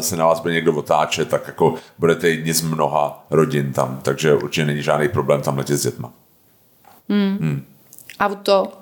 [0.00, 4.34] se na vás bude někdo otáčet, tak jako budete jedni z mnoha rodin tam, takže
[4.34, 6.12] určitě není žádný problém tam letět s dětma.
[7.08, 7.38] Hmm.
[7.40, 7.66] Hmm.
[8.20, 8.72] Auto.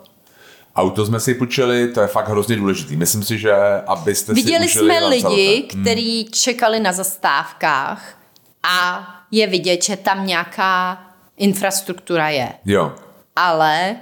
[0.76, 2.96] Auto jsme si půjčili, to je fakt hrozně důležitý.
[2.96, 3.54] Myslím si, že
[3.86, 5.82] abyste Viděli si jsme lidi, hmm.
[5.82, 8.18] kteří čekali na zastávkách
[8.62, 11.02] a je vidět, že tam nějaká
[11.36, 12.48] infrastruktura je.
[12.64, 12.92] Jo.
[13.36, 13.96] Ale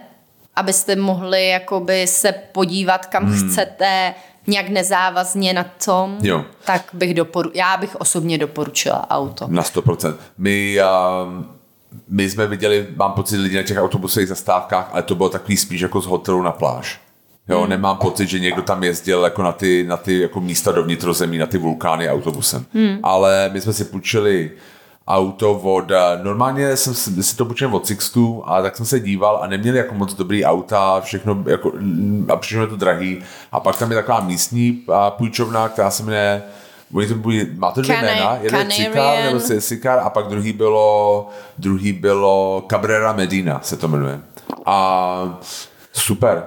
[0.56, 3.50] abyste mohli jakoby se podívat, kam hmm.
[3.50, 4.14] chcete,
[4.46, 6.44] nějak nezávazně na tom, jo.
[6.64, 9.46] tak bych doporu- já bych osobně doporučila auto.
[9.48, 10.14] Na 100%.
[10.38, 11.61] My uh,
[12.08, 15.80] my jsme viděli, mám pocit, lidi na těch autobusových zastávkách, ale to bylo takový spíš
[15.80, 17.00] jako z hotelu na pláž.
[17.48, 17.70] Jo, hmm.
[17.70, 21.38] nemám pocit, že někdo tam jezdil jako na ty, na ty jako místa do vnitrozemí,
[21.38, 22.64] na ty vulkány autobusem.
[22.74, 22.98] Hmm.
[23.02, 24.50] Ale my jsme si půjčili
[25.06, 29.46] auto od, normálně jsem si to půjčil od Sixtu a tak jsem se díval a
[29.46, 31.72] neměli jako moc dobrý auta, všechno jako,
[32.28, 33.18] a všechno je to drahý.
[33.52, 36.42] A pak tam je taková místní půjčovna, která se jmenuje
[36.94, 41.28] Oni to buď, má to dvě jména, jeden Cikar nebo Sikar a pak druhý bylo,
[41.58, 44.20] druhý bylo Cabrera Medina se to jmenuje.
[44.66, 45.40] A
[45.92, 46.44] super.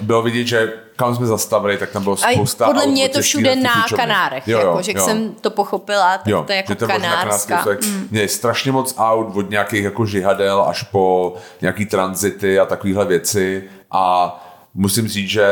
[0.00, 3.20] Bylo vidět, že kam jsme zastavili, tak tam bylo spousta A podle mě je to
[3.20, 5.04] všude na Kanárech, jo, jo, jako, že jo.
[5.04, 7.64] jsem to pochopila, tak jo, to je jako to kanárská.
[7.84, 8.08] Mm.
[8.12, 13.64] Je strašně moc aut od nějakých jako žihadel až po nějaký tranzity a takovéhle věci
[13.90, 14.36] a
[14.74, 15.46] musím říct, že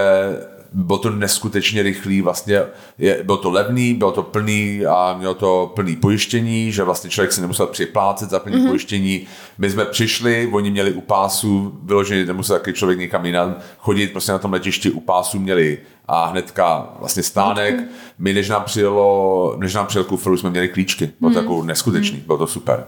[0.75, 2.63] bylo to neskutečně rychlý, vlastně
[2.99, 7.33] je, bylo to levný, bylo to plný a mělo to plný pojištění, že vlastně člověk
[7.33, 8.69] si nemusel připlácet za plný mm-hmm.
[8.69, 9.27] pojištění.
[9.59, 14.33] My jsme přišli, oni měli u pásu, vyloženě nemusel taky člověk někam jinam chodit, prostě
[14.33, 17.75] na tom letišti u pásu měli a hnedka vlastně stánek.
[18.19, 21.11] My, než nám přijelo, než nám přijel kufr, jsme měli klíčky.
[21.21, 21.45] Bylo to mm.
[21.45, 22.25] jako neskutečný, mm.
[22.27, 22.85] bylo to super.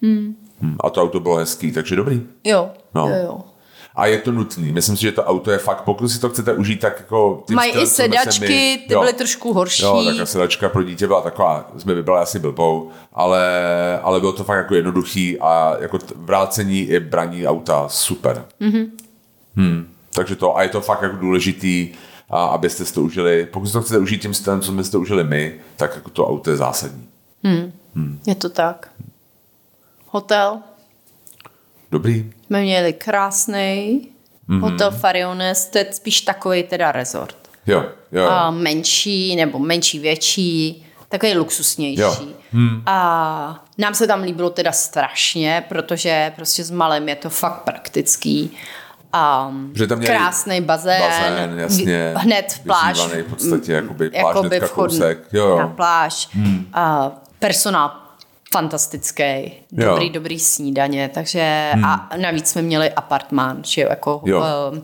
[0.00, 0.36] Mm.
[0.80, 2.22] A to auto bylo hezký, takže dobrý.
[2.44, 3.08] Jo, no.
[3.08, 3.53] jo, jo
[3.94, 4.72] a je to nutný.
[4.72, 7.44] Myslím si, že to auto je fakt, pokud si to chcete užít, tak jako...
[7.50, 9.82] Mají i sedačky, my, ty jo, byly trošku horší.
[9.82, 13.48] Jo, tak sedačka pro dítě byla taková, jsme vybrali asi blbou, ale,
[14.02, 18.44] ale bylo to fakt jako jednoduchý a jako vrácení i braní auta super.
[18.60, 18.90] Mm-hmm.
[19.56, 19.88] Hmm.
[20.14, 21.94] Takže to, a je to fakt jako důležitý,
[22.30, 23.48] a abyste si to užili.
[23.52, 26.10] Pokud si to chcete užít tím stylem, co jsme si to užili my, tak jako
[26.10, 27.08] to auto je zásadní.
[27.44, 27.72] Hmm.
[27.94, 28.20] Hmm.
[28.26, 28.90] Je to tak.
[30.06, 30.58] Hotel?
[31.94, 32.32] Dobrý.
[32.46, 34.08] Jsme měli krásný
[34.48, 34.60] mm-hmm.
[34.60, 37.36] hotel Fariones, to je spíš takový teda resort.
[37.66, 38.28] Jo, jo.
[38.28, 42.00] A menší, nebo menší, větší, takový luxusnější.
[42.00, 42.16] Jo.
[42.52, 42.82] Hmm.
[42.86, 48.56] A nám se tam líbilo teda strašně, protože prostě s malem je to fakt praktický.
[49.48, 55.18] Um, že tam krásný bazén, bazén jasně, hned pláž, v podstatě, jakoby pláž jakoby kousek.
[55.32, 55.58] Jo, jo.
[55.58, 56.28] na pláž.
[56.32, 56.66] Hmm.
[56.76, 58.03] Uh, personál
[58.54, 60.12] fantastický, dobrý, jo.
[60.12, 61.84] dobrý snídaně, takže hmm.
[61.84, 64.38] a navíc jsme měli apartmán, že jako jo.
[64.72, 64.78] Uh,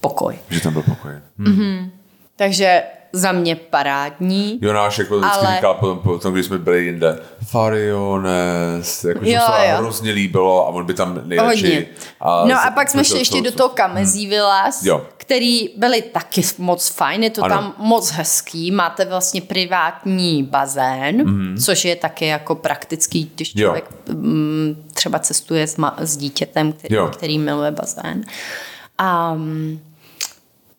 [0.00, 0.38] pokoj.
[0.50, 1.12] Že tam byl pokoj.
[1.38, 1.46] Hmm.
[1.46, 1.90] Mm-hmm.
[2.36, 2.82] Takže
[3.14, 4.58] za mě parádní.
[4.62, 5.54] Jonáš jako vždycky ale...
[5.54, 9.76] říkal potom, potom, když jsme byli jinde, Fariones, jako, jo, se jo.
[9.76, 11.88] hrozně líbilo a on by tam nejradši.
[12.20, 14.30] A no a pak jsme šli ještě do toho Kamezí hmm.
[14.30, 15.06] Villas, jo.
[15.16, 17.54] který byly taky moc fajn, je to ano.
[17.54, 21.56] tam moc hezký, máte vlastně privátní bazén, mm.
[21.64, 24.14] což je taky jako praktický, když člověk jo.
[24.14, 28.24] Mm, třeba cestuje s, ma- s dítětem, který, který miluje bazén.
[29.32, 29.80] Um,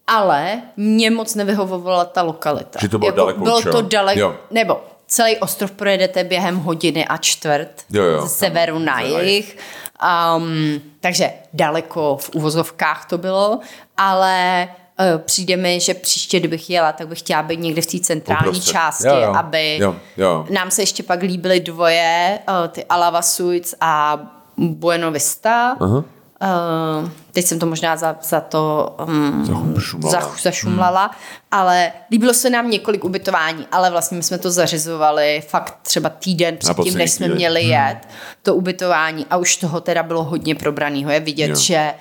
[0.07, 2.79] ale mě moc nevyhovovala ta lokalita.
[2.81, 7.17] Že to bylo jako, daleko Bylo to daleko, nebo celý ostrov projedete během hodiny a
[7.17, 8.21] čtvrt jo, jo.
[8.21, 9.57] ze severu na jih.
[10.37, 13.59] Um, takže daleko v uvozovkách to bylo,
[13.97, 14.67] ale
[14.99, 18.47] uh, přijde mi, že příště, kdybych jela, tak bych chtěla být někde v té centrální
[18.47, 18.71] Uprostřed.
[18.71, 19.33] části, jo, jo.
[19.35, 20.45] aby jo, jo.
[20.49, 24.19] nám se ještě pak líbily dvoje, uh, ty Alava Suites a
[24.57, 25.75] Bueno Vista.
[25.79, 26.03] Uh-huh.
[26.41, 29.45] Uh, teď jsem to možná za, za to um,
[30.09, 31.15] za, zašumlala, hmm.
[31.51, 36.57] ale líbilo se nám několik ubytování, ale vlastně my jsme to zařizovali fakt třeba týden
[36.57, 37.71] předtím, než jsme měli hmm.
[37.71, 37.97] jet
[38.43, 41.11] to ubytování a už toho teda bylo hodně probraného.
[41.11, 41.55] Je vidět, jo.
[41.55, 41.93] že Eh,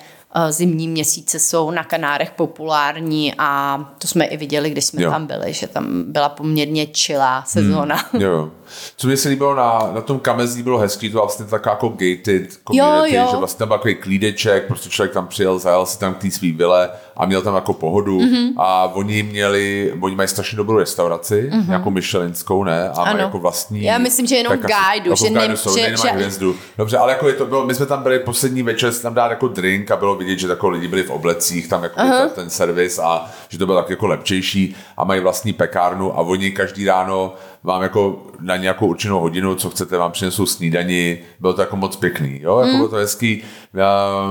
[0.51, 5.11] zimní měsíce jsou na Kanárech populární a to jsme i viděli, když jsme jo.
[5.11, 7.97] tam byli, že tam byla poměrně čilá sezóna.
[8.13, 8.51] Hmm, jo.
[8.97, 12.59] Co mi se líbilo na, na tom Kamezí bylo hezký, to vlastně taková jako gated
[12.67, 13.29] community, jo, jo.
[13.31, 16.31] že vlastně tam byl takový klídeček, prostě člověk tam přijel, zajel si tam k té
[16.31, 18.53] svý vile a měl tam jako pohodu mm-hmm.
[18.57, 21.73] a oni měli, oni mají strašně dobrou restauraci, mm-hmm.
[21.73, 22.91] jako Michelinskou, ne?
[22.91, 23.83] A mají jako vlastní.
[23.83, 26.09] Já myslím, že jenom guide, jako že, ne, jsou, že, že...
[26.09, 26.57] hvězdu.
[26.79, 29.31] Dobře, ale jako je to bylo, my jsme tam byli poslední večer, jsme tam dát
[29.31, 32.21] jako drink a bylo vidět, že jako lidi byli v oblecích, tam jako uh-huh.
[32.21, 36.21] ten, ten servis a že to bylo tak jako lepčejší a mají vlastní pekárnu a
[36.21, 41.53] oni každý ráno vám jako na nějakou určenou hodinu, co chcete, vám přinesou snídani, bylo
[41.53, 42.77] to jako moc pěkný, jo, jako mm.
[42.77, 43.43] bylo to hezký.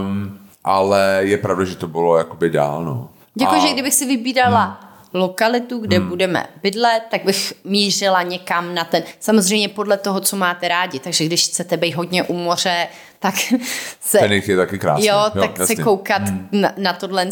[0.02, 3.10] Um, ale je pravda, že to bylo jakoby dál, no.
[3.36, 3.60] Děkuji, a...
[3.68, 6.10] že kdybych si vybírala hmm lokalitu, kde hmm.
[6.10, 11.26] budeme bydlet, tak bych mířila někam na ten, samozřejmě podle toho, co máte rádi, takže
[11.26, 12.88] když chcete být hodně u moře,
[13.24, 13.36] tak
[14.02, 14.20] se...
[14.20, 15.06] Ten je taky krásný.
[15.06, 15.76] Jo, jo tak jasně.
[15.76, 16.48] se koukat hmm.
[16.52, 17.28] na, na tohle,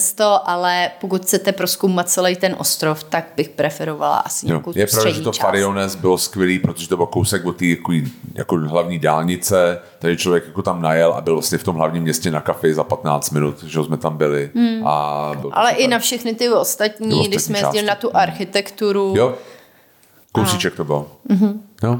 [0.45, 4.47] ale pokud chcete proskoumat celý ten ostrov, tak bych preferovala asi jo.
[4.47, 7.91] nějakou Je pravda, že to Fariones bylo skvělý, protože to byl kousek od té jako,
[8.33, 12.31] jako hlavní dálnice, tady člověk jako tam najel a byl vlastně v tom hlavním městě
[12.31, 14.51] na kafe za 15 minut, že jsme tam byli.
[14.55, 14.87] Hmm.
[14.87, 19.13] A byl ale i na všechny ty ostatní, když jsme jezdili na tu architekturu.
[19.17, 19.35] Jo,
[20.31, 20.75] kousíček a...
[20.75, 21.05] to byl.
[21.29, 21.53] Mm-hmm.
[21.83, 21.97] Jo.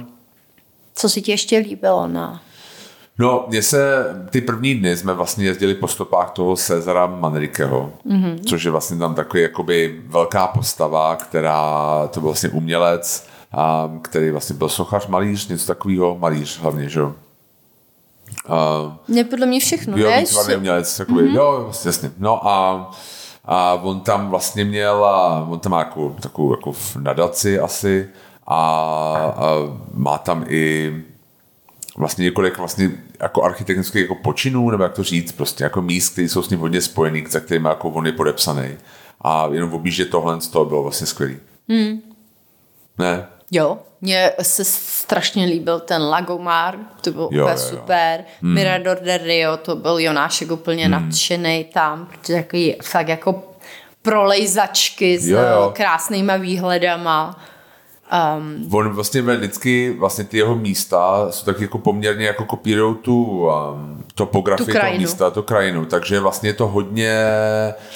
[0.96, 2.42] Co si ti ještě líbilo na
[3.20, 8.40] No, mně se ty první dny jsme vlastně jezdili po stopách toho Cezara Manrikeho, mm-hmm.
[8.50, 14.32] což je vlastně tam takový jakoby velká postava, která, to byl vlastně umělec, a, který
[14.32, 17.14] vlastně byl sochař, malíř, něco takového, malíř hlavně, že jo.
[19.10, 20.24] Uh, podle mě všechno, jo, ne?
[20.50, 21.36] Jo, umělec, jakoby, mm-hmm.
[21.36, 22.12] jo, vlastně, jasně.
[22.18, 22.92] No a,
[23.46, 28.10] a on tam vlastně měl, a on tam má jako, takovou jako nadaci asi
[28.48, 28.56] a,
[29.36, 29.50] a
[29.94, 30.94] má tam i
[31.98, 36.30] vlastně několik vlastně jako architektonických jako počinů, nebo jak to říct, prostě jako míst, které
[36.30, 38.78] jsou s ním hodně spojený, za kterými jako on je podepsaný.
[39.22, 41.38] A jenom objíždět tohle z toho bylo vlastně skvělý.
[41.70, 42.02] Hmm.
[42.98, 43.28] Ne?
[43.52, 48.20] Jo, mně se strašně líbil ten Lagomar, to byl jo, úplně jo, super.
[48.20, 48.26] Jo.
[48.42, 48.54] Hmm.
[48.54, 50.92] Mirador del Rio, to byl Jonášek úplně hmm.
[50.92, 53.44] nadšený tam, protože takový fakt jako
[54.02, 55.72] prolejzačky s Jo, jo.
[55.76, 57.44] krásnýma výhledama.
[58.38, 62.96] Um, On vlastně ve vždycky, vlastně ty jeho místa jsou tak jako poměrně jako kopírují
[62.96, 67.16] tu um, topografii Tu toho místa, tu krajinu, takže vlastně je to hodně,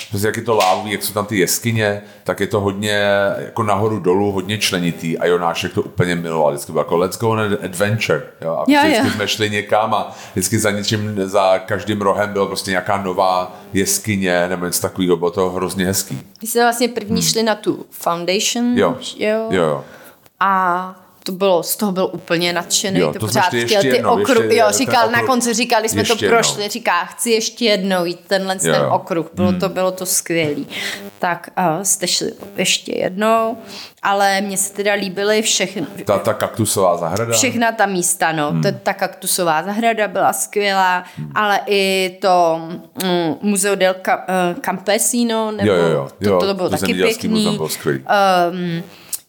[0.09, 3.01] prostě jak je to lávový, jak jsou tam ty jeskyně, tak je to hodně
[3.39, 7.29] jako nahoru dolů, hodně členitý a Jonášek to úplně miloval, vždycky byl jako let's go
[7.29, 11.59] on an adventure, jo, a prostě vždycky jsme šli někam a vždycky za něčím, za
[11.59, 16.19] každým rohem byl prostě nějaká nová jeskyně nebo něco takového, bylo to hrozně hezký.
[16.41, 18.77] my jsme vlastně první šli na tu foundation, Hmm.
[18.77, 19.83] Jo, jo, jo, jo.
[20.39, 20.95] A
[21.25, 24.43] to bylo, z toho byl úplně nadšený, Jo, to, to pořád chtěl ty jednou, okruh,
[24.43, 25.25] ještě jo, říkal, na okruh.
[25.29, 26.29] konci říkal, když jsme to jednou.
[26.29, 30.67] prošli, říká, chci ještě jednou jít tenhle Jo, ten okruh, bylo to, bylo to skvělý.
[31.19, 33.57] Tak uh, jste šli ještě jednou,
[34.03, 37.33] ale mně se teda líbily všechny, Ta, ta kaktusová zahrada.
[37.33, 38.49] všechna ta místa, no.
[38.51, 38.61] Hmm.
[38.61, 41.31] Ta, ta kaktusová zahrada byla skvělá, hmm.
[41.35, 42.61] ale i to
[43.03, 46.07] mm, Museo del eh, Campesino, nebo Jo, jo, jo.
[46.23, 47.29] To, Jo, to, to bylo to taky pěkný.
[47.29, 47.99] muzeum bylo skvělý.
[48.51, 48.83] Um,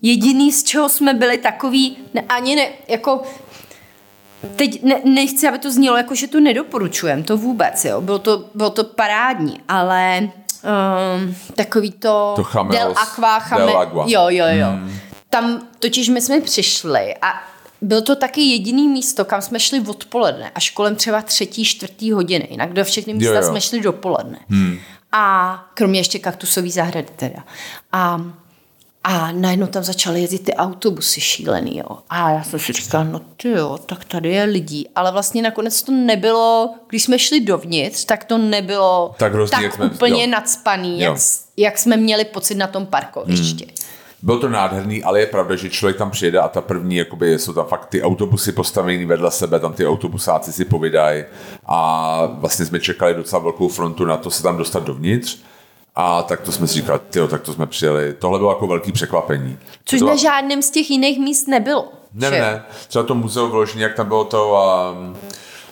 [0.07, 3.23] jediný, z čeho jsme byli takový, ne, ani ne, jako
[4.57, 8.01] Teď ne, nechci, aby to znělo jako, že to nedoporučujem, to vůbec, jo.
[8.01, 12.33] Bylo to, bylo to parádní, ale um, takový to...
[12.37, 14.05] To Chameos- Del Aqua, chame, Del Agua.
[14.09, 14.66] Jo, jo, jo.
[14.66, 14.99] Hmm.
[15.31, 17.42] Tam totiž my jsme přišli a
[17.81, 22.49] byl to taky jediný místo, kam jsme šli odpoledne, až kolem třeba třetí, čtvrtý hodiny.
[22.51, 23.49] Jinak do všechny místa Jo, jo.
[23.49, 24.38] jsme šli dopoledne.
[24.49, 24.79] Hmm.
[25.12, 27.45] A kromě ještě kaktusový zahrady teda.
[27.92, 28.21] A
[29.09, 31.99] a najednou tam začaly jezdit ty autobusy šílený, jo.
[32.11, 34.88] A já jsem si říkala, no ty jo, tak tady je lidí.
[34.95, 39.85] Ale vlastně nakonec to nebylo, když jsme šli dovnitř, tak to nebylo Tak tak jsme-
[39.87, 40.31] úplně jo.
[40.31, 41.12] nadspaný, Jo.
[41.12, 41.19] jak,
[41.57, 43.64] jak jsme měli pocit na tom parkovišti.
[43.64, 43.75] Hmm.
[44.23, 47.53] Byl to nádherný, ale je pravda, že člověk tam přijede a ta první, jakoby, jsou
[47.53, 51.25] tam fakt ty autobusy postavený vedle sebe, tam ty autobusáci si povídají
[51.66, 55.38] a vlastně jsme čekali docela velkou frontu na to se tam dostat dovnitř
[55.96, 58.14] a tak to jsme si říkali, tyjo, tak to jsme přijeli.
[58.18, 59.59] Tohle bylo jako velký překvapení.
[59.85, 61.88] Což to na žádném z těch jiných míst nebylo.
[62.14, 62.30] Ne, že?
[62.30, 62.62] ne, ne.
[62.88, 64.59] Třeba to muzeum vložení, jak tam bylo to,
[64.98, 65.16] um,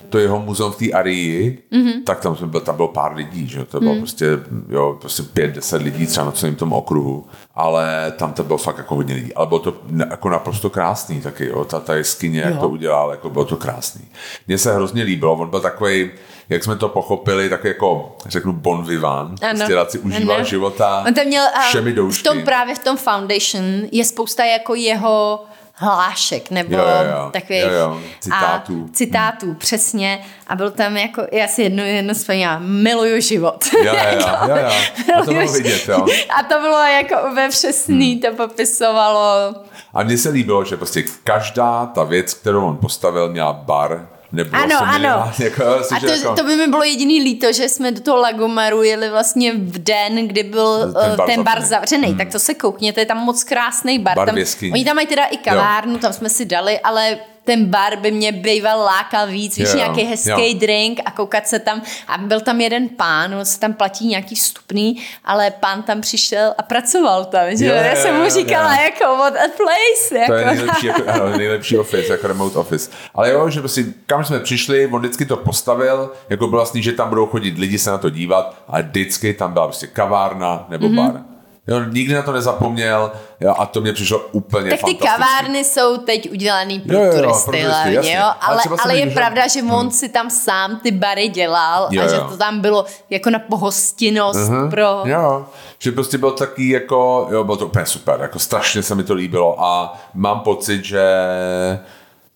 [0.09, 1.83] to jeho muzeum v té Arii, Mhm.
[1.83, 2.05] mm-hmm.
[2.05, 3.99] tak tam, jsme byl, tam bylo pár lidí, že to bylo mm.
[4.01, 4.27] prostě,
[4.69, 8.79] jo, prostě pět, deset lidí třeba na celém tom okruhu, ale tam to bylo fakt
[8.79, 12.41] jako hodně lidí, ale bylo to ne, jako naprosto krásný taky, jo, ta, ta jeskyně,
[12.41, 14.05] jak to udělal, jako bylo to krásný.
[14.49, 16.11] Mně se hrozně líbilo, on byl takový,
[16.49, 20.45] jak jsme to pochopili, tak jako, řeknu, bon vivant, prostě si užíval ano.
[20.45, 22.25] života On tam měl, a všemi v doušky.
[22.29, 25.45] tom právě v tom Foundation je spousta jako jeho
[25.77, 27.31] hlášek nebo Jo, jo, jo.
[27.33, 28.01] takových Jo, jo.
[28.21, 28.87] Citátů.
[28.91, 30.25] A, citátů, přesně.
[30.47, 33.65] A byl tam jako, já si jedno, jedno vzpomínám, miluju život.
[33.85, 34.71] Jo, jo, jo, jo.
[35.19, 36.07] A to bylo vidět, jo.
[36.39, 38.37] A to bylo jako úplně přesný, Hmm.
[38.37, 39.55] to popisovalo.
[39.95, 44.51] A mně se líbilo, že prostě každá ta věc, kterou on postavil, měla bar, nebo
[44.53, 44.93] Ano, se ano.
[44.93, 48.17] minimálně Jako, A to, jako, to by mi bylo jediný líto, že jsme do toho
[48.17, 52.09] Lagomaru jeli vlastně v den, kdy byl Ten bar bar, ten bar zavřený.
[52.09, 52.19] Hmm.
[52.19, 54.17] Tak to se koukněte, je tam moc krásný bar.
[54.17, 54.37] Bar tam,
[54.73, 58.33] oni tam mají teda i kavárnu, tam jsme si dali, ale ten bar by mě
[58.33, 61.83] býval lákal víc, víš, Jo, nějaký hezký drink a koukat se tam.
[62.09, 66.55] A byl tam jeden pán, on se tam platí nějaký vstupný, ale pán tam přišel
[66.59, 67.67] a pracoval tam, že?
[67.67, 68.83] Jo, Já jsem mu říkala, jo.
[68.83, 70.33] jako what a place, jako.
[70.33, 72.91] to je nejlepší, jako, ano, nejlepší office, jako remote office.
[73.15, 76.93] Ale jo, že prostě kam jsme přišli, on vždycky to postavil, jako bylo vlastně, že
[76.93, 80.89] tam budou chodit lidi se na to dívat a vždycky tam byla prostě kavárna nebo
[80.89, 80.99] Mhm.
[80.99, 81.13] mm-hmm.
[81.13, 81.34] bar.
[81.67, 85.97] Jo, nikdy na to nezapomněl jo, a to mě přišlo úplně Tak ty kavárny jsou
[85.97, 88.15] teď udělaný pro Jo, jo, jo, turisty, pro turisty, jasně.
[88.15, 88.23] jo?
[88.41, 92.03] Ale Ale, ale je že- pravda, že on si tam sám ty bary dělal Jo,
[92.05, 92.27] a že jo.
[92.31, 95.03] to tam bylo jako na pohostinnost Mhm, pro...
[95.05, 95.47] Jo,
[95.79, 99.15] že prostě byl taky jako, jo, bylo to úplně super, jako strašně se mi to
[99.15, 101.03] líbilo a mám pocit, že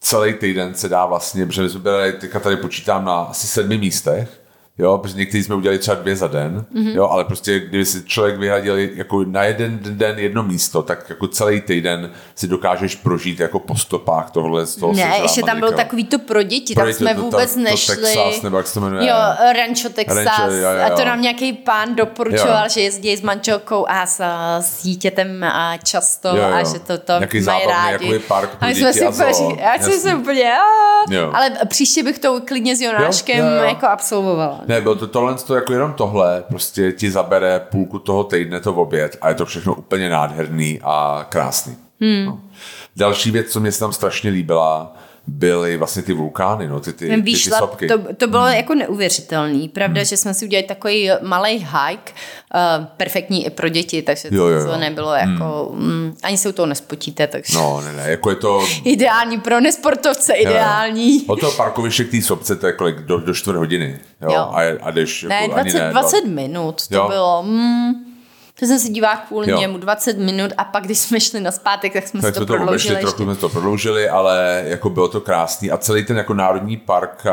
[0.01, 3.79] celý týden se dá vlastně, protože my jsme byli, teďka tady počítám na asi sedmi
[3.79, 4.38] místech,
[4.79, 6.95] jo, protože někteří jsme udělali třeba dvě za den, mm-hmm.
[6.97, 11.29] jo, ale prostě kdyby si člověk vyhradil jako na jeden den jedno místo, tak jako
[11.29, 15.69] celý týden si dokážeš prožít jako po stopách tohle z toho Ne, ještě tam bylo
[15.69, 15.85] Amerika.
[15.85, 17.97] takový to pro děti, Pro tam děti, jsme to- to- vůbec to nešli.
[17.97, 19.09] Texas, nebo jak se to jmenuje?
[19.09, 19.14] Jo,
[19.57, 20.17] Rancho Texas.
[20.25, 21.07] Rancho, jo, jo, A to jo.
[21.07, 22.69] nám nějaký pán doporučoval, Jo.
[22.71, 24.21] že jezdí s manželkou a s,
[24.61, 26.55] s dítětem a často Jo, jo.
[26.55, 28.19] a že to, to Nějaký mají rádi.
[28.19, 29.13] park pro a my jsme si a
[29.83, 30.52] jsem si úplně.
[31.11, 31.31] Jo.
[31.35, 33.63] ale příště bych to klidně s Jonáškem Jo, jo, jo.
[33.63, 34.61] jako absolvovala.
[34.69, 38.75] Ne, bylo to tohle to jako jenom tohle, prostě ti zabere půlku toho týdne to
[38.75, 41.77] oběd a je to všechno úplně nádherný a krásný.
[42.00, 42.25] Hmm.
[42.27, 42.40] No.
[42.96, 44.96] Další věc, co mě se tam strašně líbila,
[45.29, 47.88] byly vlastně ty vulkány, no, ty, ty, ty, ty sopky.
[47.88, 48.52] to, to bylo hmm.
[48.54, 49.68] jako neuvěřitelný.
[49.68, 50.04] Pravda, hmm.
[50.04, 52.12] že jsme si udělali takový malý hike,
[52.54, 54.72] uh, perfektní i pro děti, takže Jo, jo, to, jo.
[54.72, 58.37] to nebylo jako, mm, ani se u toho nespotíte, takže No, ne, ne, jako je
[58.37, 58.66] to...
[58.85, 61.24] ideální pro nesportovce, ideální.
[61.26, 62.98] Od toho parkoviště k té sopce to je kolik?
[62.98, 63.98] Do, do čtvrt hodiny.
[64.22, 64.33] Jo?
[64.33, 64.40] Jo.
[64.40, 67.08] A, a jdeš Ne, jako, ani 20, ne, 20 minut to Jo.
[67.08, 67.42] bylo.
[67.42, 68.08] Mm,
[68.59, 69.59] To jsem se dívala kvůli jo.
[69.59, 72.46] němu 20 minut a pak, když jsme šli na zpátek, tak jsme tak si to,
[72.46, 72.94] to prodloužili.
[72.94, 73.06] Ještě.
[73.06, 75.71] Trochu jsme to prodloužili, ale jako bylo to krásný.
[75.71, 77.25] A celý ten jako národní park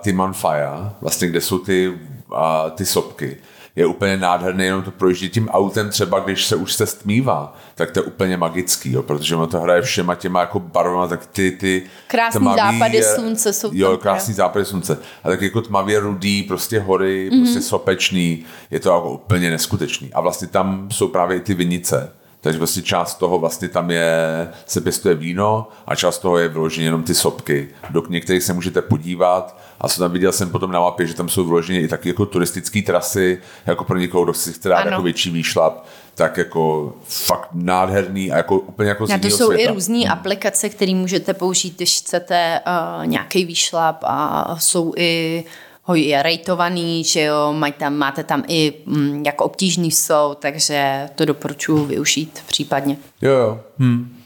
[0.00, 1.98] Timanfaya, vlastně kde jsou ty,
[2.34, 3.36] a, ty sopky,
[3.76, 7.90] je úplně nádherný, jenom to projíždí tím autem třeba, když se už se stmívá, tak
[7.90, 11.50] to je úplně magický, jo, protože ono to hraje všema těma jako barvama, tak ty,
[11.50, 14.98] ty Krásný tmavý, západy slunce jsou Jo, tam, krásný západy slunce.
[15.24, 17.42] A tak jako tmavě rudý, prostě hory, mm-hmm.
[17.42, 20.12] prostě sopečný, je to jako úplně neskutečný.
[20.12, 24.48] A vlastně tam jsou právě i ty vinice, takže vlastně část toho vlastně tam je,
[24.66, 27.68] se pěstuje víno a část toho je vyloženě jenom ty sopky.
[27.90, 31.28] Do některých se můžete podívat a co tam viděl jsem potom na mapě, že tam
[31.28, 35.02] jsou vyloženě i taky jako turistické trasy, jako pro někoho, kdo si chce dát jako
[35.02, 39.70] větší výšlap, tak jako fakt nádherný a jako úplně jako z Na to jsou světa.
[39.70, 40.12] i různé hmm.
[40.12, 45.44] aplikace, které můžete použít, když chcete uh, nějaký výšlap a jsou i
[45.84, 51.08] ho je rejtovaný, že jo, mají tam, máte tam i mm, jako obtížný jsou, takže
[51.14, 52.96] to doporučuji využít případně.
[53.22, 53.60] Jo, jo.
[53.78, 54.16] Hmm.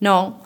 [0.00, 0.36] No,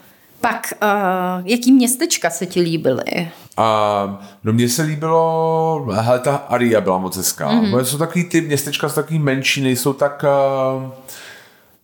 [0.40, 3.28] pak uh, jaký městečka se ti líbily?
[3.60, 7.50] A no mně se líbilo, hele, ta Aria byla moc hezká.
[7.50, 7.80] Mm-hmm.
[7.80, 10.24] Jsou takový ty městečka, jsou takový menší, nejsou tak...
[10.76, 10.90] Uh,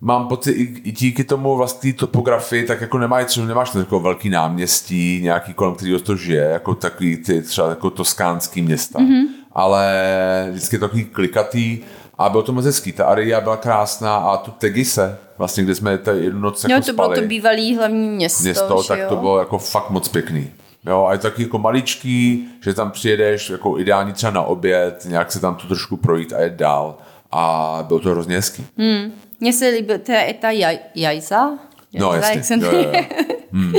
[0.01, 5.20] mám pocit i, díky tomu vlastní topografii, tak jako nemáš, třeba nemáš takový velký náměstí,
[5.22, 8.99] nějaký kolem kterého to žije, jako takový ty třeba jako toskánský města.
[8.99, 9.24] Mm-hmm.
[9.53, 11.79] Ale vždycky takový klikatý
[12.18, 12.93] a bylo to moc hezký.
[12.93, 16.93] Ta Aria byla krásná a tu Tegise, vlastně, kde jsme tady jednu noc jako to
[16.93, 19.09] spali, bylo to bývalý hlavní město, město tak jo?
[19.09, 20.51] to bylo jako fakt moc pěkný.
[20.87, 25.05] Jo, a je to taky jako maličký, že tam přijedeš jako ideální třeba na oběd,
[25.05, 26.99] nějak se tam tu trošku projít a jet dál.
[27.32, 28.66] A bylo to hrozně hezký.
[28.78, 29.12] Hmm.
[29.41, 31.51] Mně se líbí, to je ta jaj, jajza?
[31.93, 32.59] No, jasně.
[32.61, 33.03] Jo, jo, jo.
[33.53, 33.74] Hmm.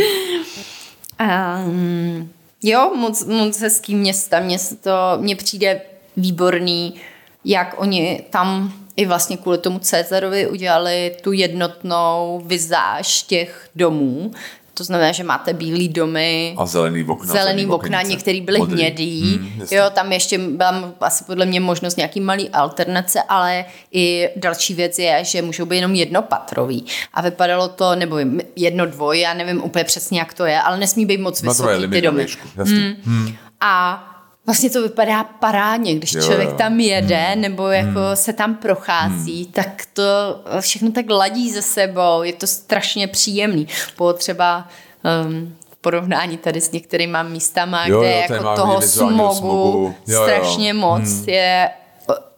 [1.65, 2.29] um,
[2.63, 4.39] jo, moc, moc hezký města.
[4.39, 5.81] Mně, to, mně přijde
[6.17, 6.93] výborný,
[7.45, 14.31] jak oni tam i vlastně kvůli tomu Cezarovi udělali tu jednotnou vizáž těch domů,
[14.77, 16.55] to znamená, že máte bílý domy.
[16.57, 17.33] A zelený okna.
[17.33, 18.75] Zelený okna, některý byly Modrý.
[18.75, 19.39] hnědý.
[19.41, 24.73] Mm, jo, tam ještě byla asi podle mě možnost nějaký malý alternace, ale i další
[24.73, 26.85] věc je, že můžou být jenom jednopatrový.
[27.13, 28.17] A vypadalo to, nebo
[28.55, 32.01] jedno dvoj, já nevím úplně přesně, jak to je, ale nesmí být moc vysoký ty
[32.01, 32.27] domy.
[32.65, 32.93] Mm.
[33.05, 33.35] Mm.
[33.61, 34.03] A
[34.47, 36.55] vlastně to vypadá parádně, když jo, člověk jo.
[36.57, 37.41] tam jede hmm.
[37.41, 38.15] nebo jako hmm.
[38.15, 39.51] se tam prochází, hmm.
[39.51, 40.03] tak to
[40.59, 43.67] všechno tak ladí ze sebou, je to strašně příjemný.
[43.95, 44.67] Po třeba
[45.25, 49.95] um, porovnání tady s některýma místama, jo, kde jo, jako toho smogu, smogu.
[50.07, 50.75] Jo, strašně jo.
[50.75, 51.23] moc hmm.
[51.29, 51.69] je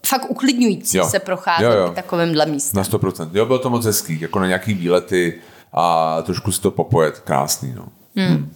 [0.08, 1.06] fakt uklidňující jo.
[1.10, 1.92] se procházet jo, jo.
[1.96, 2.78] takovýmhle místem.
[2.78, 3.30] Na 100%.
[3.34, 5.42] Jo, bylo to moc hezký, jako na nějaký výlety
[5.74, 7.74] a trošku si to popojet, krásný.
[7.76, 7.86] No.
[8.16, 8.28] Hmm.
[8.28, 8.54] Hmm.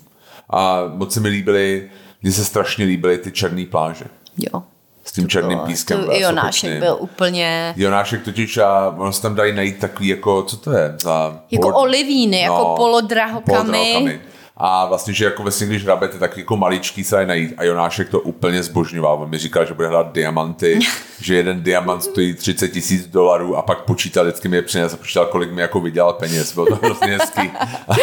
[0.49, 1.89] A moc se mi líbily
[2.23, 4.05] mně se strašně líbily ty černé pláže.
[4.37, 4.63] Jo.
[5.03, 6.05] S tím černým pískem.
[6.05, 7.73] To Jonášek byl úplně...
[7.77, 10.95] Jonášek totiž a ono se tam dají najít takový jako, co to je?
[11.01, 11.81] Za jako polo...
[11.81, 13.43] olivíny, jako no, jako polodrahokamy.
[13.45, 14.21] polodrahokamy
[14.57, 17.53] a vlastně, že jako vlastně, když hrabete, tak jako maličký se najít.
[17.57, 19.17] A Jonášek to úplně zbožňoval.
[19.21, 20.79] On mi říkal, že bude hrát diamanty,
[21.21, 24.97] že jeden diamant stojí 30 tisíc dolarů a pak počítal, vždycky mi je přines a
[24.97, 26.53] počítal, kolik mi jako vydělal peněz.
[26.53, 27.51] Bylo to hrozně hezký.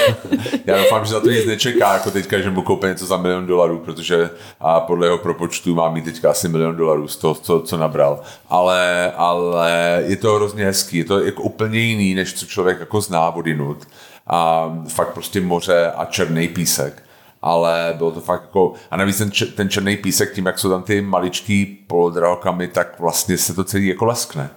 [0.66, 3.46] Já doufám, že za to nic nečeká, jako teďka, že mu koupí něco za milion
[3.46, 4.30] dolarů, protože
[4.61, 8.20] a podle jeho propočtu má mít teďka asi milion dolarů z toho, co, co nabral.
[8.48, 13.01] Ale, ale je to hrozně hezký, je to jako úplně jiný, než co člověk jako
[13.01, 13.86] zná vodinut
[14.30, 17.02] a fakt prostě moře a černý písek.
[17.42, 20.82] Ale bylo to fakt jako, a navíc ten, ten černý písek, tím, jak jsou tam
[20.82, 24.50] ty maličký polodrahokamy, tak vlastně se to celý jako leskne.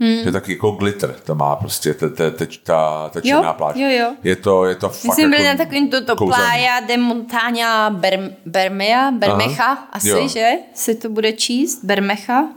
[0.00, 0.24] Hmm.
[0.24, 3.76] Že taky jako glitter to má prostě ta, ta, ta, ta, ta černá jo, pláž.
[3.76, 4.14] Jo, jo.
[4.24, 7.90] Je to, je to fakt My jsme byli jako na takovým toto Playa de Montaña
[7.90, 10.28] Ber, Bermea, Bermecha, Aha, asi, jo.
[10.28, 10.50] že?
[10.74, 12.48] Si to bude číst, Bermecha.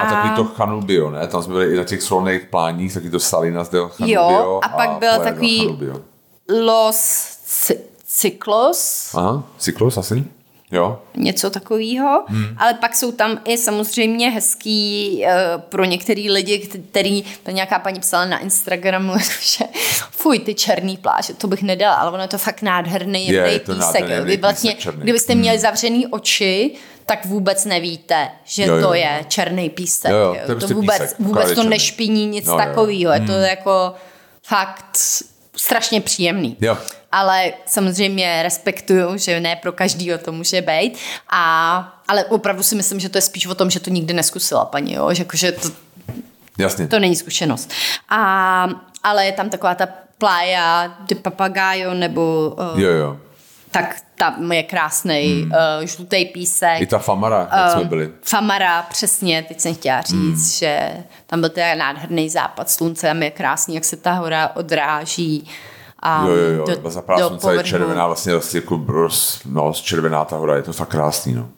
[0.00, 1.26] A, a taky to Chanubio, ne?
[1.26, 4.30] Tam jsme byli i na těch solných pláních, taky to Salinas del Chanubio.
[4.30, 5.78] Jo, a pak byl takový
[6.66, 7.26] Los
[8.06, 9.14] Cyklos.
[9.14, 10.24] Aha, Cyklos asi.
[10.72, 10.98] Jo.
[11.16, 12.56] Něco takového, hmm.
[12.58, 16.58] ale pak jsou tam i samozřejmě hezký uh, pro některý lidi,
[16.90, 19.64] který, to nějaká paní psala na Instagramu, že
[20.10, 23.60] fuj, ty černý pláže, to bych nedala, ale ono je to fakt nádherný je, je
[23.60, 24.00] to písek.
[24.00, 25.62] Nádherný Vy vlastně, písek kdybyste měli hmm.
[25.62, 26.74] zavřený oči,
[27.06, 28.86] tak vůbec nevíte, že jo, jo.
[28.86, 30.10] to je černý písek.
[30.10, 33.12] Jo, jo, to, je prostě to vůbec, písek, vůbec to nešpiní nic no, takového.
[33.12, 33.42] Je to hmm.
[33.42, 33.94] jako
[34.46, 34.98] fakt
[35.56, 36.56] strašně příjemný.
[36.60, 36.76] Jo.
[37.12, 40.98] Ale samozřejmě respektuju, že ne pro každýho to může být.
[41.30, 44.64] A, ale opravdu si myslím, že to je spíš o tom, že to nikdy neskusila
[44.64, 45.14] paní, jo?
[45.14, 45.68] Že, jakože to,
[46.58, 46.88] Jasně.
[46.88, 47.70] to není zkušenost.
[48.08, 48.68] A,
[49.02, 49.88] ale je tam taková ta
[50.18, 52.54] playa de papagayo nebo...
[52.74, 53.16] Uh, jo, jo
[53.70, 55.52] tak tam je krásný hmm.
[55.52, 56.80] uh, žlutý písek.
[56.80, 58.12] I ta Famara, jak jsme byli.
[58.22, 60.58] Famara, přesně, teď jsem chtěla říct, hmm.
[60.58, 60.90] že
[61.26, 65.48] tam byl ten nádherný západ slunce, tam je krásný, jak se ta hora odráží.
[66.02, 70.24] A jo, jo, jo, do, zapadá slunce je červená, vlastně, vlastně jako roz, no, červená
[70.24, 71.48] ta hora, je to fakt krásný, no.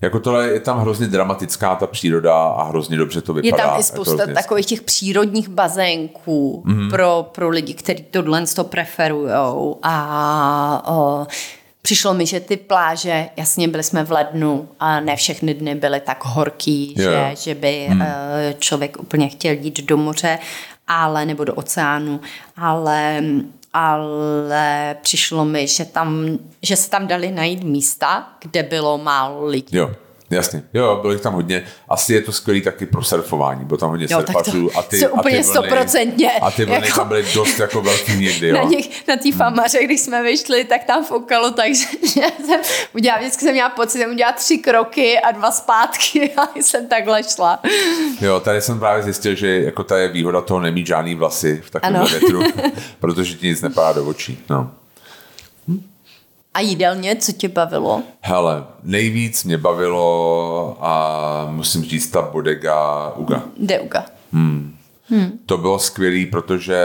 [0.00, 3.62] Jako tohle je tam hrozně dramatická ta příroda a hrozně dobře to vypadá.
[3.62, 6.90] Je tam i spousta takových těch přírodních bazénků mm-hmm.
[6.90, 9.30] pro, pro lidi, kteří tohle to preferují
[9.82, 11.26] a o,
[11.82, 16.00] přišlo mi, že ty pláže, jasně byli jsme v lednu a ne všechny dny byly
[16.00, 17.36] tak horký, yeah.
[17.36, 18.02] že, že by mm.
[18.58, 20.38] člověk úplně chtěl jít do moře,
[20.88, 22.20] ale nebo do oceánu,
[22.56, 23.22] ale
[23.78, 29.76] ale přišlo mi, že, tam, že se tam dali najít místa, kde bylo málo lidí.
[29.76, 29.90] Jo.
[30.30, 31.64] Jasně, jo, bylo jich tam hodně.
[31.88, 35.22] Asi je to skvělý taky pro surfování, bylo tam hodně jo, surfařů a ty, a
[35.22, 36.30] ty stoprocentně.
[36.32, 38.56] A ty vlny jako, tam byly dost jako velký někdy, jo.
[38.56, 41.84] Na, těch, na té famaře, když jsme vyšli, tak tam foukalo, takže
[42.46, 42.60] jsem
[42.94, 46.88] udělala, vždycky jsem měla pocit, že jsem udělala tři kroky a dva zpátky a jsem
[46.88, 47.60] takhle šla.
[48.20, 51.70] Jo, tady jsem právě zjistil, že jako ta je výhoda toho nemít žádný vlasy v
[51.70, 52.42] takovém větru,
[53.00, 54.44] protože ti nic nepadá do očí.
[54.50, 54.70] No.
[56.58, 58.02] A jídelně, co tě bavilo?
[58.20, 63.42] Hele, nejvíc mě bavilo a musím říct ta bodega Uga.
[63.56, 64.04] De Uga.
[64.32, 64.76] Hmm.
[65.08, 65.30] Hmm.
[65.46, 66.76] To bylo skvělé, protože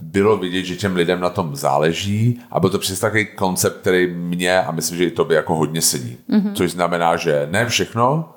[0.00, 4.06] bylo vidět, že těm lidem na tom záleží a byl to přes takový koncept, který
[4.06, 6.16] mě a myslím, že i tobě jako hodně sedí.
[6.30, 6.54] Mm-hmm.
[6.54, 8.32] Což znamená, že ne všechno,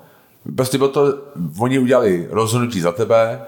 [0.56, 1.14] prostě bylo to,
[1.60, 3.42] oni udělali rozhodnutí za tebe,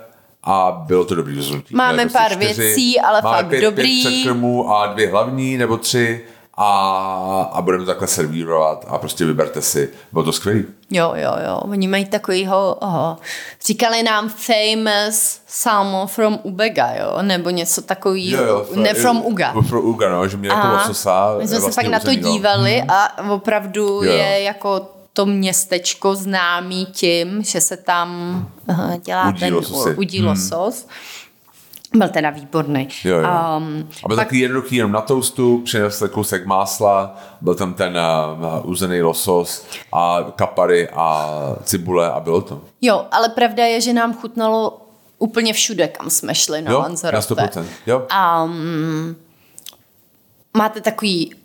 [0.43, 1.75] a bylo to dobrý rozhodnutí.
[1.75, 4.23] Máme prostě pár čtyři, věcí, ale máme fakt pět, dobrý.
[4.23, 4.35] Pět
[4.67, 6.21] a dvě hlavní, nebo tři
[6.61, 9.89] a, a budeme to takhle servírovat a prostě vyberte si.
[10.11, 10.65] Bylo to skvělý.
[10.91, 11.57] Jo, jo, jo.
[11.57, 13.17] Oni mají takovýho, oho.
[13.65, 19.53] říkali nám famous salmon from Ubega, jo, nebo něco takového, jo, jo, ne from Uga.
[19.67, 21.35] From Uga, no, že mě jako lososa.
[21.37, 22.93] My jsme vlastně se pak na to dívali no.
[22.93, 24.03] a opravdu jo.
[24.03, 28.49] je jako to městečko známý tím, že se tam
[29.05, 29.55] dělá udí ten
[29.97, 30.27] udí hmm.
[31.95, 32.87] Byl teda výborný.
[33.03, 33.27] Jo, jo.
[33.57, 34.25] Um, a byl pak...
[34.25, 37.97] takový jednoduchý jenom na toastu, přinesl kousek másla, byl tam ten
[38.63, 41.29] uh, uzený losos a kapary a
[41.63, 42.61] cibule a bylo to.
[42.81, 44.81] Jo, ale pravda je, že nám chutnalo
[45.19, 47.35] úplně všude, kam jsme šli na jo, Lanzarote.
[47.35, 48.07] Na 100%, jo.
[48.43, 49.15] Um,
[50.57, 51.35] máte takový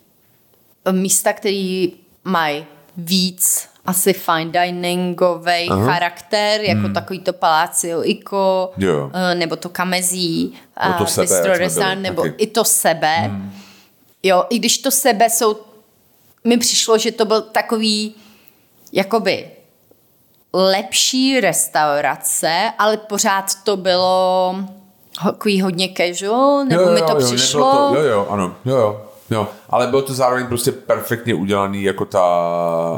[0.91, 1.93] místa, který
[2.25, 2.67] mají
[2.97, 6.95] víc asi fine diningový charakter, jako hmm.
[6.95, 9.11] takový to Palácio Iko, jo.
[9.15, 10.55] Eh, nebo to Kamezí,
[10.89, 12.35] no to sebe, Bistro nebo taky.
[12.39, 13.17] i to sebe.
[13.17, 13.53] Hmm.
[14.23, 15.57] Jo, i když to sebe jsou,
[16.45, 18.15] mi přišlo, že to byl takový,
[18.93, 19.51] jakoby
[20.53, 24.57] lepší restaurace, ale pořád to bylo
[25.25, 27.73] takový hodně casual, nebo jo, jo, mi to jo, přišlo.
[27.73, 29.01] To, jo, jo, ano, jo, jo.
[29.31, 32.21] Jo, ale bylo to zároveň prostě perfektně udělaný, jako ta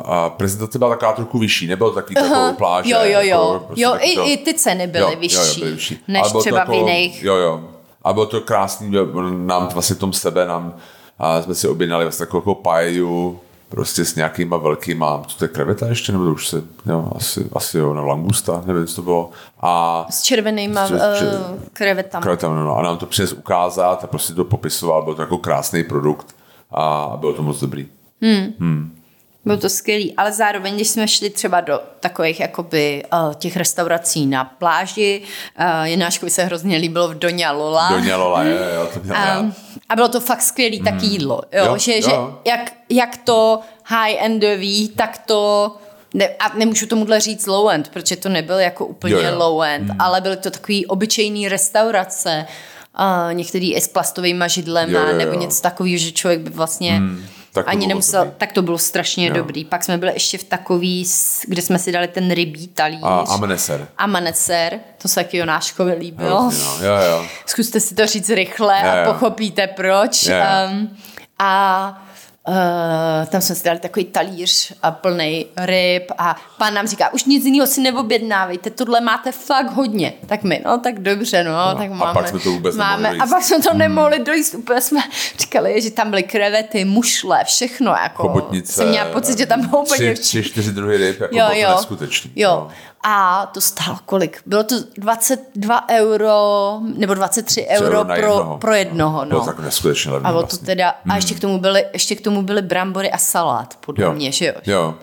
[0.05, 2.29] a prezentace byla taková trochu vyšší, nebylo takový uh-huh.
[2.29, 2.91] takovou pláže.
[2.91, 3.53] Jo, jo, jo.
[3.53, 6.05] Jako, prostě jo, i, to, i ty ceny byly jo, vyšší, jo, jo, byly vyšší.
[6.09, 7.23] než třeba jako, v jiných.
[7.23, 7.61] Jo, jo.
[8.03, 8.93] A bylo to krásný,
[9.31, 10.75] nám vlastně tom sebe, nám
[11.19, 15.87] a jsme si objednali vlastně takovou jako paeju, prostě s nějakýma velkýma, to je kreveta
[15.87, 19.31] ještě, nebo to už se, jo, asi, asi jo, na langusta, nevím, co to bylo.
[19.61, 20.99] A s červenýma s, uh,
[21.73, 22.23] krevetama.
[22.23, 25.85] krevetama no, a nám to přines ukázat a prostě to popisoval, byl to jako krásný
[25.85, 26.37] produkt
[26.71, 27.89] a bylo to moc dobrý.
[28.23, 28.47] Hmm.
[28.59, 28.93] Hmm.
[29.45, 34.27] Bylo to skvělý, ale zároveň, když jsme šli třeba do takových jakoby uh, těch restaurací
[34.27, 35.23] na pláži,
[35.61, 37.89] uh, Jenáškovi se hrozně líbilo v Doňa Lola.
[37.89, 39.55] Doňa Lola, jo, jo, to um,
[39.89, 42.03] A bylo to fakt skvělý tak jídlo, jo, jo že, jo.
[42.03, 42.11] že
[42.51, 45.73] jak, jak to high-endový, tak to
[46.15, 49.97] ne, a nemůžu tomuhle říct low-end, protože to nebyl jako úplně low-end, mm.
[49.99, 52.47] ale byly to takový obyčejný restaurace,
[52.99, 55.19] uh, některý i s plastovými židlema, jo, jo, jo.
[55.19, 57.01] nebo něco takového, že člověk by vlastně...
[57.01, 57.27] Mm
[57.65, 58.37] tak Ani nemusel, dobrý.
[58.39, 59.35] tak to bylo strašně jo.
[59.35, 59.65] dobrý.
[59.65, 61.05] Pak jsme byli ještě v takový,
[61.47, 63.01] kde jsme si dali ten rybí talíř.
[63.03, 63.89] A amaneser.
[63.99, 66.51] Amaneser, to se taky Jonáškovi líbilo.
[66.51, 66.87] no.
[66.87, 67.27] jo, jo.
[67.47, 69.11] Zkuste si to říct rychle jo, jo.
[69.11, 70.27] a pochopíte proč.
[70.27, 70.43] Jo, jo.
[70.71, 70.97] Um,
[71.39, 72.06] a
[72.49, 77.25] Uh, tam jsme si dali takový talíř a plný ryb a pán nám říká, už
[77.25, 80.13] nic jiného si neobjednávejte, tohle máte fakt hodně.
[80.27, 82.11] Tak my, no tak dobře, no, no tak máme.
[82.11, 83.79] A pak jsme to vůbec máme, A pak jsme to hmm.
[83.79, 85.01] nemohli dojíst, úplně jsme
[85.39, 88.23] říkali, že tam byly krevety, mušle, všechno, jako.
[88.23, 88.73] Chobotnice.
[88.73, 90.15] Jsem měla pocit, že tam bylo úplně...
[90.15, 91.71] Tři, tři, čtyři druhy ryb, jako jo, jo.
[91.71, 92.31] neskutečný.
[92.37, 92.51] Jo.
[92.51, 92.69] No.
[93.09, 94.41] A to stálo kolik?
[94.47, 98.59] Bylo to 22 euro, nebo 23 euro, pro, jednoho.
[98.59, 99.25] pro jednoho.
[99.25, 99.29] No.
[99.29, 100.59] Bylo tak neskutečně levný a, vlastně.
[100.59, 101.13] to teda, hmm.
[101.13, 104.13] a ještě, k tomu byly, ještě k tomu byly brambory a salát, podle jo.
[104.13, 104.53] mě, že jo?
[104.67, 104.95] Jo.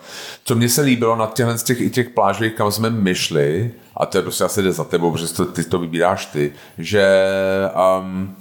[0.44, 4.18] Co mně se líbilo na těchto těch, i těch plážích, kam jsme myšli, a to
[4.18, 7.26] je prostě asi jde za tebou, protože to, ty to vybíráš ty, že
[8.00, 8.36] um,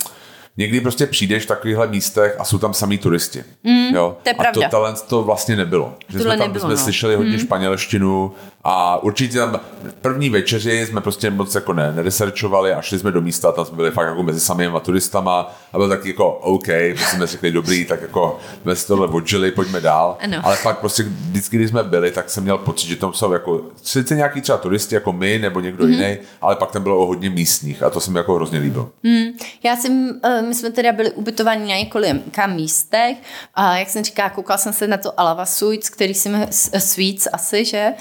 [0.57, 3.43] někdy prostě přijdeš v takovýchhle místech a jsou tam samý turisti.
[3.63, 4.17] Mm, jo?
[4.23, 4.61] To je pravda.
[4.61, 5.93] A to talent to vlastně nebylo.
[6.09, 6.83] Že Tohle jsme tam nebylo, jsme no.
[6.83, 7.39] slyšeli hodně mm.
[7.39, 8.31] španělštinu
[8.63, 9.59] a určitě tam
[10.01, 13.75] první večeři jsme prostě moc jako ne, neresearchovali a šli jsme do místa, tam jsme
[13.75, 17.85] byli fakt jako mezi samými turistama a byl taky jako OK, prostě jsme řekli dobrý,
[17.85, 20.17] tak jako jsme si tohle odžili, pojďme dál.
[20.19, 20.37] Ano.
[20.43, 23.61] Ale fakt prostě vždycky, když jsme byli, tak jsem měl pocit, že tam jsou jako
[23.83, 25.91] sice nějaký třeba turisti jako my nebo někdo mm.
[25.91, 28.89] jiný, ale pak tam bylo o hodně místních a to se mi jako hrozně líbilo.
[29.63, 33.17] Já jsem, eh, my jsme teda byli ubytovaní na několika místech
[33.55, 36.79] a jak jsem říkala, koukala jsem se na to Alava Suites, který si mi, s-
[36.79, 37.93] Suites asi, že,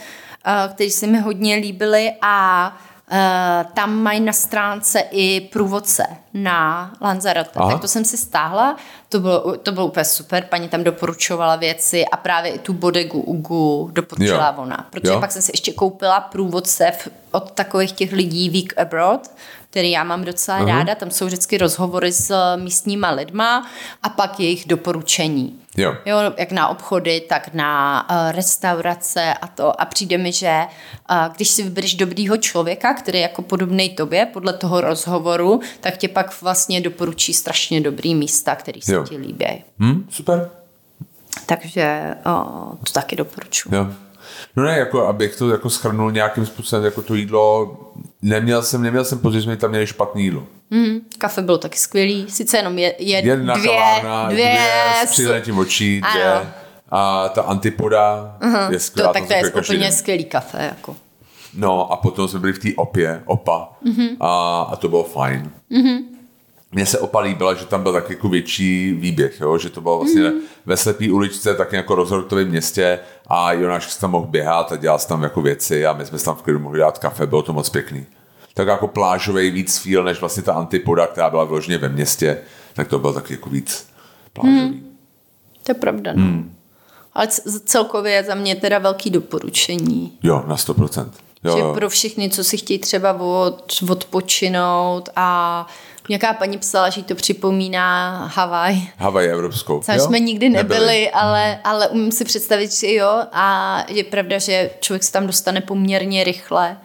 [0.74, 2.76] který se mi hodně líbily a
[3.12, 6.03] eh, tam mají na stránce i průvodce
[6.34, 7.51] na Lanzarote.
[7.55, 7.70] Aha.
[7.72, 8.76] Tak to jsem si stáhla,
[9.09, 13.20] to bylo, to bylo úplně super, paní tam doporučovala věci a právě i tu bodegu
[13.20, 14.62] Ugu doporučila Jo.
[14.62, 14.86] ona.
[14.90, 15.20] Protože Jo.
[15.20, 19.30] pak jsem si ještě koupila průvodce v- od takových těch lidí Week Abroad,
[19.70, 20.66] který já mám docela uh-huh.
[20.66, 23.66] ráda, tam jsou vždycky rozhovory s místníma lidma
[24.03, 25.59] a pak jejich doporučení.
[25.76, 25.95] Jo.
[26.07, 29.80] Jo, jak na obchody, tak na uh, restaurace a to.
[29.80, 30.61] A přijde mi, že
[31.11, 35.97] uh, když si vybereš dobrýho člověka, který je jako podobný tobě, podle toho rozhovoru, tak
[35.97, 39.05] tě pak vlastně doporučí strašně dobrý místa, který se Jo.
[39.05, 39.64] ti líbí.
[39.78, 40.51] Hm, super.
[41.47, 43.74] Takže uh, to taky doporučuji.
[43.74, 43.87] Jo.
[44.57, 47.76] No ne, jako abych to jako schrnul nějakým způsobem, jako to jídlo,
[48.22, 50.47] neměl jsem, neměl jsem pocit, že jsme tam měli špatný jídlo.
[50.70, 55.11] Mm, kafe bylo taky skvělý, sice jenom je, je Jedna dvě, kavárna, dvě, dvě, s
[55.11, 56.33] přihlednutím očí, dvě.
[56.33, 56.47] Ano.
[56.91, 58.72] A ta antipoda uh-huh.
[58.72, 59.09] je skvělá.
[59.09, 59.93] to, tak to je každý úplně den.
[59.93, 60.64] skvělý kafe.
[60.64, 60.97] Jako.
[61.55, 64.16] No a potom jsme byli v té opě, opa, mm-hmm.
[64.20, 65.51] a, a to bylo fajn.
[65.70, 66.11] Mm-hmm.
[66.73, 69.59] Mně se opa líbila, že tam byl taky jako větší výběh, jo?
[69.59, 70.41] že to bylo vlastně mm-hmm.
[70.66, 75.23] ve slepý uličce, tak jako rozhodovém městě a Jonáš tam mohl běhat a dělal tam
[75.23, 78.07] jako věci a my jsme tam v klidu mohli dát kafe, bylo to moc pěkný.
[78.55, 82.39] Tak jako plážový víc feel, než vlastně ta antipoda, která byla vložně ve městě,
[82.75, 83.87] tak to bylo taky jako víc
[84.33, 84.61] plážový.
[84.61, 84.97] Mm.
[85.62, 86.12] To je pravda.
[86.14, 86.23] No.
[86.23, 86.55] Hmm.
[87.12, 87.29] Ale
[87.64, 90.18] celkově je za mě teda velký doporučení.
[90.23, 91.11] Jo, na 100%.
[91.45, 91.75] Jo, že jo.
[91.75, 95.66] pro všechny, co si chtějí třeba od, odpočinout a
[96.09, 98.82] nějaká paní psala, že jí to připomíná Havaj.
[98.96, 99.80] Havaj evropskou.
[99.80, 100.05] Tam jo?
[100.05, 103.22] jsme nikdy nebyli, ale, ale umím si představit, že jo.
[103.32, 106.76] A je pravda, že člověk se tam dostane poměrně rychle.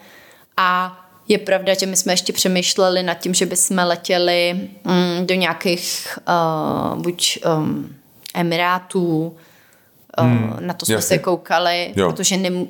[0.58, 5.36] A je pravda, že my jsme ještě přemýšleli nad tím, že bychom letěli mm, do
[5.36, 7.96] nějakých uh, buď um,
[8.34, 9.36] Emirátů,
[10.20, 11.08] uh, na to jsme jasně.
[11.08, 12.12] se koukali, Jo.
[12.12, 12.68] protože nem,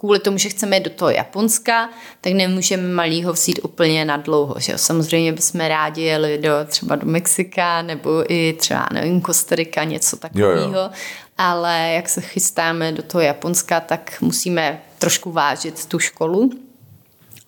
[0.00, 1.90] kvůli tomu, že chceme jít do toho Japonska,
[2.20, 4.54] tak nemůžeme malýho vzít úplně na dlouho.
[4.58, 4.72] Že?
[4.72, 4.78] jo.
[4.78, 10.90] Samozřejmě bychom rádi jeli do, třeba do Mexika nebo i třeba nevím, Kostarika, něco takového.
[11.38, 16.50] Ale jak se chystáme do toho Japonska, tak musíme trošku vážit tu školu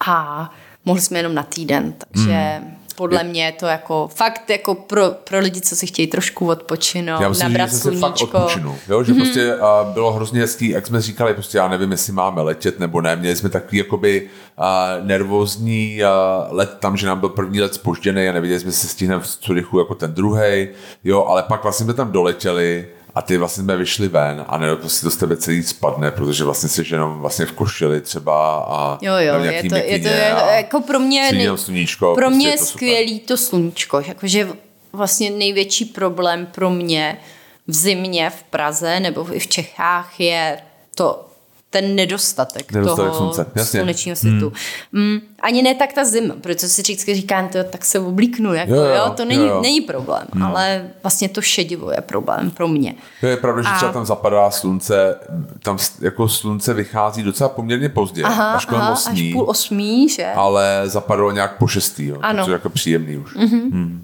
[0.06, 0.50] a
[0.84, 2.76] mohli jsme jenom na týden, takže hmm.
[2.96, 7.20] Podle mě je to jako fakt jako pro, pro lidi, co si chtějí trošku odpočinout,
[7.20, 8.78] Já myslím, nabrat že fakt odpočinu.
[8.88, 9.04] Jo?
[9.04, 9.16] Že mm-hmm.
[9.16, 13.00] prostě uh, bylo hrozně hezký, jak jsme říkali, prostě já nevím, jestli máme letět nebo
[13.00, 13.16] ne.
[13.16, 14.28] Měli jsme takový jakoby
[14.58, 18.88] uh, nervózní uh, let tam, že nám byl první let spožděný a nevěděli jsme, se
[18.88, 20.68] stihneme v Curychu jako ten druhý.
[21.04, 24.76] Jo, ale pak vlastně jsme tam doletěli a ty vlastně jsme vyšli ven a ne,
[24.76, 28.98] prostě to z tebe celý spadne, protože vlastně jsi jenom vlastně v košili třeba a
[29.02, 32.36] Jo, jo, je to, je to je, a jako pro mě, nej, sluníčko, pro prostě
[32.36, 32.78] mě je je to super.
[32.78, 34.48] skvělý to sluníčko, jakože
[34.92, 37.18] vlastně největší problém pro mě
[37.66, 40.58] v zimě v Praze nebo i v Čechách je
[40.94, 41.31] to
[41.72, 43.80] ten nedostatek, Nedostatek toho slunce, jasně.
[43.80, 44.52] slunečního světu.
[44.92, 45.02] Hmm.
[45.12, 48.74] Mm, ani ne tak ta zima, protože si vždycky říkám, to, tak se oblíknu, jako,
[48.74, 49.60] Jo, jo, jo, jo, to není, jo, jo.
[49.62, 50.42] není problém, hmm.
[50.42, 52.94] ale vlastně to šedivo je problém pro mě.
[53.20, 55.16] To je pravda, že A- třeba tam zapadá slunce,
[55.62, 60.08] tam jako slunce vychází docela poměrně pozdě, Aha, až kolem aha, osmí, až půl osmí,
[60.08, 60.26] že?
[60.34, 62.42] ale zapadlo nějak po šestý, jo, Ano.
[62.44, 63.36] což je jako příjemný už.
[63.36, 63.98] Mm-hmm.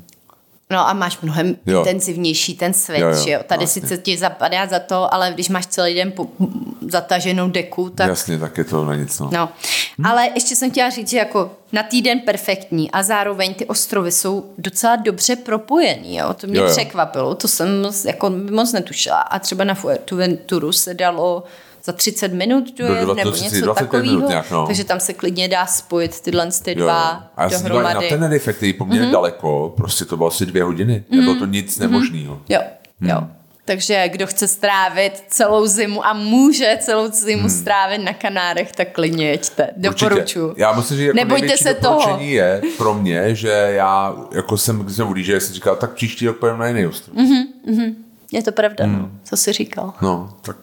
[0.70, 1.78] No a máš mnohem Jo.
[1.78, 3.40] intenzivnější ten svět, Jo, jo, jo, že jo.
[3.46, 3.82] Tady vlastně.
[3.82, 6.26] sice ti zapadá za to, ale když máš celý den po,
[6.88, 9.30] zataženou deku, tak Jasně, tak je to na nic, no.
[9.32, 9.48] No,
[10.04, 14.52] ale ještě jsem chtěla říct, že jako na týden perfektní a zároveň ty ostrovy jsou
[14.58, 16.34] docela dobře propojený, jo.
[16.34, 19.20] To mě Jo, jo, překvapilo, to jsem moc- jako moc netušila.
[19.20, 21.44] A třeba na Fuerteventuru se dalo
[21.88, 24.44] za 30 minut dojet, Do 20, nebo 30, něco 25 minut takového.
[24.50, 24.66] no.
[24.66, 27.28] Takže tam se klidně dá spojit tyhle ty Jo, dva jo.
[27.36, 28.08] A já jsem na dohromady.
[28.08, 29.12] Tenerife, který je poměrně mm-hmm.
[29.12, 31.16] daleko, prostě to bylo asi dvě hodiny, mm-hmm.
[31.16, 32.40] nebylo to nic nemožného.
[32.48, 32.60] Jo,
[33.00, 33.16] jo.
[33.18, 33.34] Hmm.
[33.64, 37.50] Takže kdo chce strávit celou zimu a může celou zimu hmm.
[37.50, 39.70] strávit na Kanárech, tak klidně jeďte.
[39.76, 40.54] Doporučuji.
[40.56, 42.18] Já musím říct, jako Nebojte se toho.
[42.20, 46.38] je pro mě, že já, jako jsem, když jsem že jsem říkal, tak příští rok
[46.38, 47.16] pojedeme na jiný ostrov.
[47.16, 47.94] Mhm.
[48.32, 49.10] Je to pravda, no.
[49.24, 49.92] co jsi říkal.
[50.02, 50.56] No, tak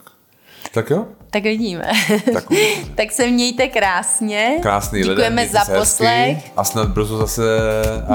[0.76, 1.05] Tak jo.
[1.30, 1.91] Tak vidíme.
[2.34, 2.45] Tak,
[2.95, 4.57] tak se mějte krásně.
[4.61, 6.51] Krásný Děkujeme lidem, za poslech.
[6.57, 7.41] A snad brzo zase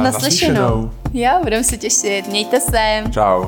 [0.02, 0.90] naslyšenou.
[1.12, 2.28] Jo, budeme se těšit.
[2.28, 3.02] Mějte se.
[3.11, 3.44] Čau.